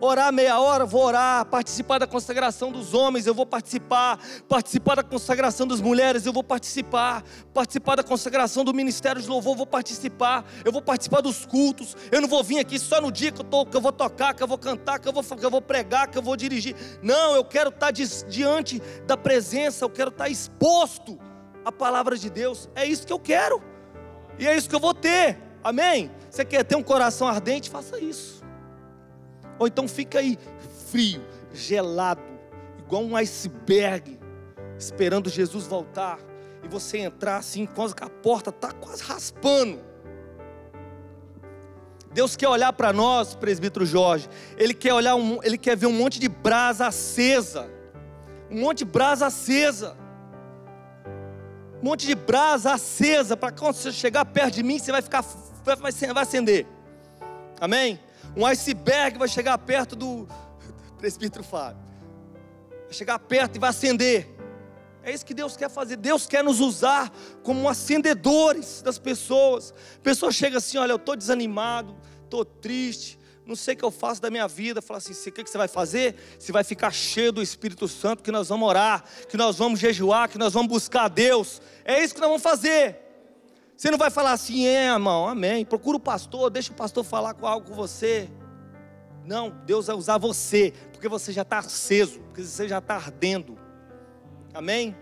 Orar 0.00 0.32
meia 0.32 0.60
hora, 0.60 0.86
vou 0.86 1.02
orar. 1.04 1.44
Participar 1.46 1.98
da 1.98 2.06
consagração 2.06 2.70
dos 2.70 2.94
homens, 2.94 3.26
eu 3.26 3.34
vou 3.34 3.44
participar. 3.44 4.18
Participar 4.48 4.94
da 4.94 5.02
consagração 5.02 5.66
das 5.66 5.80
mulheres, 5.80 6.24
eu 6.24 6.32
vou 6.32 6.44
participar. 6.44 7.24
Participar 7.52 7.96
da 7.96 8.04
consagração 8.04 8.64
do 8.64 8.72
ministério 8.72 9.20
de 9.20 9.28
louvor, 9.28 9.54
eu 9.54 9.56
vou 9.58 9.66
participar. 9.66 10.44
Eu 10.64 10.70
vou 10.70 10.80
participar 10.80 11.20
dos 11.20 11.44
cultos. 11.44 11.96
Eu 12.12 12.20
não 12.20 12.28
vou 12.28 12.44
vir 12.44 12.60
aqui 12.60 12.78
só 12.78 13.00
no 13.00 13.10
dia 13.10 13.32
que 13.32 13.40
eu, 13.40 13.44
tô, 13.44 13.66
que 13.66 13.76
eu 13.76 13.80
vou 13.80 13.90
tocar, 13.90 14.34
que 14.34 14.42
eu 14.42 14.46
vou 14.46 14.58
cantar, 14.58 15.00
que 15.00 15.08
eu 15.08 15.12
vou, 15.12 15.24
que 15.24 15.44
eu 15.44 15.50
vou 15.50 15.60
pregar, 15.60 16.08
que 16.08 16.16
eu 16.16 16.22
vou 16.22 16.36
dirigir. 16.36 16.76
Não, 17.02 17.34
eu 17.34 17.44
quero 17.44 17.70
estar 17.70 17.90
diante 17.90 18.80
da 19.04 19.16
presença, 19.16 19.84
eu 19.84 19.90
quero 19.90 20.10
estar 20.10 20.28
exposto 20.28 21.18
à 21.64 21.72
palavra 21.72 22.16
de 22.16 22.30
Deus. 22.30 22.68
É 22.76 22.86
isso 22.86 23.04
que 23.04 23.12
eu 23.12 23.18
quero. 23.18 23.60
E 24.38 24.46
é 24.46 24.56
isso 24.56 24.68
que 24.68 24.76
eu 24.76 24.80
vou 24.80 24.94
ter. 24.94 25.38
Amém? 25.64 26.08
Você 26.30 26.44
quer 26.44 26.62
ter 26.62 26.76
um 26.76 26.84
coração 26.84 27.26
ardente? 27.26 27.68
Faça 27.68 27.98
isso. 27.98 28.37
Ou 29.58 29.66
então 29.66 29.88
fica 29.88 30.20
aí 30.20 30.38
frio, 30.90 31.22
gelado, 31.52 32.22
igual 32.78 33.02
um 33.02 33.16
iceberg, 33.16 34.18
esperando 34.78 35.28
Jesus 35.28 35.66
voltar. 35.66 36.18
E 36.62 36.68
você 36.68 36.98
entrar 36.98 37.36
assim, 37.36 37.66
quase 37.66 37.94
que 37.94 38.04
a 38.04 38.08
porta 38.08 38.50
está 38.50 38.72
quase 38.72 39.02
raspando. 39.02 39.80
Deus 42.12 42.36
quer 42.36 42.48
olhar 42.48 42.72
para 42.72 42.92
nós, 42.92 43.34
presbítero 43.34 43.84
Jorge. 43.84 44.28
Ele 44.56 44.74
quer 44.74 44.94
olhar, 44.94 45.14
um, 45.14 45.40
ele 45.42 45.58
quer 45.58 45.76
ver 45.76 45.86
um 45.86 45.92
monte 45.92 46.18
de 46.18 46.28
brasa 46.28 46.86
acesa. 46.86 47.70
Um 48.50 48.60
monte 48.60 48.78
de 48.78 48.84
brasa 48.86 49.26
acesa. 49.26 49.96
Um 51.80 51.84
monte 51.84 52.06
de 52.06 52.14
brasa 52.14 52.72
acesa. 52.72 53.36
Para 53.36 53.52
quando 53.52 53.74
você 53.74 53.92
chegar 53.92 54.24
perto 54.24 54.54
de 54.54 54.62
mim, 54.62 54.78
você 54.78 54.90
vai 54.90 55.02
ficar, 55.02 55.22
vai, 55.64 55.76
vai 55.76 56.22
acender. 56.22 56.66
Amém? 57.60 58.00
Um 58.36 58.46
iceberg 58.46 59.18
vai 59.18 59.28
chegar 59.28 59.56
perto 59.58 59.96
do 59.96 60.28
presbítero 60.98 61.44
Fábio. 61.44 61.82
Vai 62.84 62.92
chegar 62.92 63.18
perto 63.18 63.56
e 63.56 63.58
vai 63.58 63.70
acender. 63.70 64.38
É 65.02 65.12
isso 65.12 65.24
que 65.24 65.34
Deus 65.34 65.56
quer 65.56 65.70
fazer. 65.70 65.96
Deus 65.96 66.26
quer 66.26 66.44
nos 66.44 66.60
usar 66.60 67.10
como 67.42 67.68
acendedores 67.68 68.82
das 68.82 68.98
pessoas. 68.98 69.72
A 69.96 70.00
pessoa 70.00 70.30
chega 70.30 70.58
assim: 70.58 70.76
olha, 70.78 70.92
eu 70.92 70.96
estou 70.96 71.16
desanimado, 71.16 71.96
estou 72.24 72.44
triste, 72.44 73.18
não 73.46 73.56
sei 73.56 73.72
o 73.72 73.76
que 73.78 73.84
eu 73.84 73.90
faço 73.90 74.20
da 74.20 74.30
minha 74.30 74.46
vida. 74.46 74.82
Fala 74.82 74.98
assim: 74.98 75.12
o 75.12 75.32
que 75.32 75.48
você 75.48 75.56
vai 75.56 75.68
fazer? 75.68 76.14
Você 76.38 76.52
vai 76.52 76.62
ficar 76.62 76.90
cheio 76.90 77.32
do 77.32 77.42
Espírito 77.42 77.88
Santo, 77.88 78.22
que 78.22 78.30
nós 78.30 78.48
vamos 78.48 78.68
orar, 78.68 79.02
que 79.28 79.36
nós 79.38 79.56
vamos 79.56 79.80
jejuar, 79.80 80.28
que 80.28 80.36
nós 80.36 80.52
vamos 80.52 80.68
buscar 80.68 81.04
a 81.04 81.08
Deus. 81.08 81.62
É 81.84 82.04
isso 82.04 82.14
que 82.14 82.20
nós 82.20 82.28
vamos 82.28 82.42
fazer. 82.42 83.07
Você 83.78 83.92
não 83.92 83.96
vai 83.96 84.10
falar 84.10 84.32
assim, 84.32 84.66
é, 84.66 84.92
irmão, 84.92 85.28
amém. 85.28 85.64
Procura 85.64 85.96
o 85.96 86.00
pastor, 86.00 86.50
deixa 86.50 86.72
o 86.72 86.74
pastor 86.74 87.04
falar 87.04 87.34
com 87.34 87.46
algo 87.46 87.68
com 87.68 87.74
você. 87.76 88.28
Não, 89.24 89.50
Deus 89.64 89.86
vai 89.86 89.94
usar 89.94 90.18
você, 90.18 90.72
porque 90.92 91.06
você 91.06 91.32
já 91.32 91.42
está 91.42 91.60
aceso, 91.60 92.18
porque 92.22 92.42
você 92.42 92.66
já 92.66 92.78
está 92.78 92.96
ardendo. 92.96 93.56
Amém? 94.52 94.96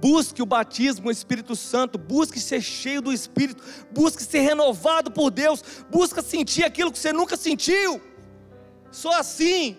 Busque 0.00 0.40
o 0.40 0.46
batismo, 0.46 1.08
o 1.08 1.10
Espírito 1.10 1.56
Santo, 1.56 1.98
busque 1.98 2.38
ser 2.38 2.60
cheio 2.60 3.02
do 3.02 3.12
Espírito, 3.12 3.60
busque 3.90 4.22
ser 4.22 4.38
renovado 4.38 5.10
por 5.10 5.28
Deus, 5.32 5.64
busque 5.90 6.22
sentir 6.22 6.62
aquilo 6.62 6.92
que 6.92 6.98
você 6.98 7.12
nunca 7.12 7.36
sentiu. 7.36 8.00
Só 8.92 9.18
assim 9.18 9.78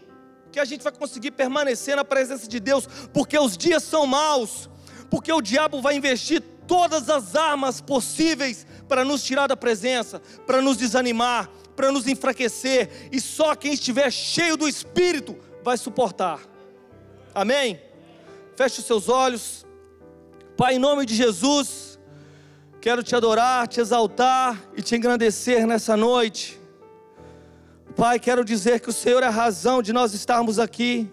que 0.51 0.59
a 0.59 0.65
gente 0.65 0.83
vai 0.83 0.91
conseguir 0.91 1.31
permanecer 1.31 1.95
na 1.95 2.03
presença 2.03 2.45
de 2.45 2.59
Deus, 2.59 2.89
porque 3.13 3.39
os 3.39 3.55
dias 3.55 3.83
são 3.83 4.05
maus, 4.05 4.69
porque 5.09 5.31
o 5.31 5.41
diabo 5.41 5.81
vai 5.81 5.95
investir 5.95 6.43
todas 6.67 7.09
as 7.09 7.35
armas 7.35 7.81
possíveis 7.81 8.65
para 8.87 9.03
nos 9.03 9.23
tirar 9.23 9.47
da 9.47 9.57
presença, 9.57 10.21
para 10.45 10.61
nos 10.61 10.77
desanimar, 10.77 11.49
para 11.75 11.91
nos 11.91 12.07
enfraquecer, 12.07 13.09
e 13.11 13.19
só 13.19 13.55
quem 13.55 13.73
estiver 13.73 14.11
cheio 14.11 14.55
do 14.55 14.67
Espírito 14.67 15.35
vai 15.63 15.77
suportar. 15.77 16.39
Amém? 17.33 17.81
Feche 18.55 18.79
os 18.79 18.85
seus 18.85 19.09
olhos. 19.09 19.65
Pai, 20.55 20.75
em 20.75 20.79
nome 20.79 21.05
de 21.05 21.15
Jesus, 21.15 21.99
quero 22.79 23.01
te 23.01 23.15
adorar, 23.15 23.67
te 23.67 23.79
exaltar 23.79 24.61
e 24.77 24.81
te 24.81 24.95
engrandecer 24.95 25.65
nessa 25.65 25.97
noite. 25.97 26.61
Pai, 27.95 28.19
quero 28.19 28.45
dizer 28.45 28.79
que 28.79 28.89
o 28.89 28.93
Senhor 28.93 29.23
é 29.23 29.27
a 29.27 29.31
razão 29.31 29.81
de 29.81 29.91
nós 29.91 30.13
estarmos 30.13 30.59
aqui. 30.59 31.11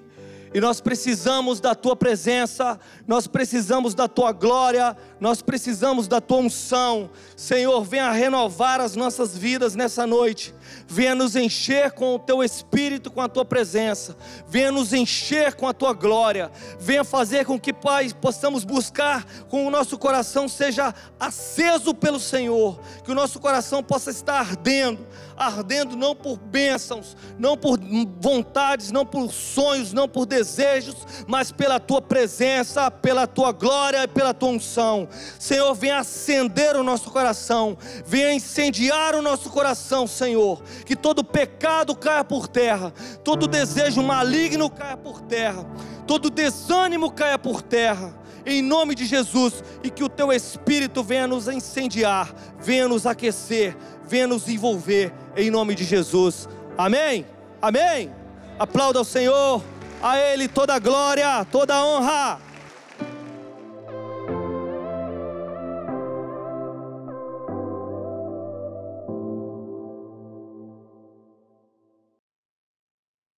E 0.52 0.60
nós 0.60 0.80
precisamos 0.80 1.60
da 1.60 1.76
tua 1.76 1.94
presença, 1.94 2.78
nós 3.06 3.28
precisamos 3.28 3.94
da 3.94 4.08
tua 4.08 4.32
glória, 4.32 4.96
nós 5.20 5.40
precisamos 5.40 6.08
da 6.08 6.20
tua 6.20 6.38
unção. 6.38 7.08
Senhor, 7.36 7.84
venha 7.84 8.10
renovar 8.10 8.80
as 8.80 8.96
nossas 8.96 9.38
vidas 9.38 9.76
nessa 9.76 10.06
noite. 10.06 10.52
Venha 10.88 11.14
nos 11.14 11.36
encher 11.36 11.92
com 11.92 12.16
o 12.16 12.18
teu 12.18 12.42
espírito, 12.42 13.12
com 13.12 13.20
a 13.20 13.28
tua 13.28 13.44
presença. 13.44 14.16
Venha 14.48 14.72
nos 14.72 14.92
encher 14.92 15.54
com 15.54 15.68
a 15.68 15.72
tua 15.72 15.92
glória. 15.92 16.50
Venha 16.80 17.04
fazer 17.04 17.44
com 17.44 17.58
que, 17.58 17.72
Pai, 17.72 18.10
possamos 18.20 18.64
buscar 18.64 19.24
com 19.48 19.66
o 19.66 19.70
nosso 19.70 19.96
coração 19.96 20.48
seja 20.48 20.92
aceso 21.18 21.94
pelo 21.94 22.18
Senhor, 22.18 22.80
que 23.04 23.12
o 23.12 23.14
nosso 23.14 23.38
coração 23.38 23.82
possa 23.82 24.10
estar 24.10 24.40
ardendo, 24.40 25.06
ardendo 25.40 25.96
não 25.96 26.14
por 26.14 26.36
bênçãos, 26.36 27.16
não 27.38 27.56
por 27.56 27.78
vontades, 28.20 28.92
não 28.92 29.06
por 29.06 29.32
sonhos, 29.32 29.90
não 29.90 30.06
por 30.06 30.26
desejos, 30.26 30.94
mas 31.26 31.50
pela 31.50 31.80
tua 31.80 32.02
presença, 32.02 32.90
pela 32.90 33.26
tua 33.26 33.50
glória 33.50 34.04
e 34.04 34.08
pela 34.08 34.34
tua 34.34 34.50
unção. 34.50 35.08
Senhor, 35.38 35.72
venha 35.74 36.00
acender 36.00 36.76
o 36.76 36.82
nosso 36.82 37.10
coração, 37.10 37.78
venha 38.04 38.34
incendiar 38.34 39.14
o 39.14 39.22
nosso 39.22 39.48
coração, 39.48 40.06
Senhor. 40.06 40.62
Que 40.84 40.94
todo 40.94 41.24
pecado 41.24 41.96
caia 41.96 42.22
por 42.22 42.46
terra, 42.46 42.92
todo 43.24 43.48
desejo 43.48 44.02
maligno 44.02 44.68
caia 44.68 44.96
por 44.98 45.22
terra, 45.22 45.64
todo 46.06 46.28
desânimo 46.28 47.10
caia 47.10 47.38
por 47.38 47.62
terra 47.62 48.20
em 48.44 48.62
nome 48.62 48.94
de 48.94 49.04
Jesus, 49.04 49.62
e 49.82 49.90
que 49.90 50.02
o 50.02 50.08
teu 50.08 50.32
Espírito 50.32 51.02
venha 51.02 51.26
nos 51.26 51.46
incendiar, 51.46 52.34
venha 52.58 52.88
nos 52.88 53.06
aquecer, 53.06 53.76
venha 54.10 54.26
nos 54.26 54.48
envolver, 54.48 55.12
em 55.42 55.50
nome 55.50 55.74
de 55.74 55.84
Jesus. 55.84 56.48
Amém? 56.76 57.26
Amém? 57.60 58.10
Aplauda 58.58 58.98
ao 58.98 59.04
Senhor, 59.04 59.62
a 60.02 60.18
Ele 60.18 60.48
toda 60.48 60.74
a 60.74 60.78
glória, 60.78 61.44
toda 61.50 61.74
a 61.74 61.84
honra. 61.84 62.49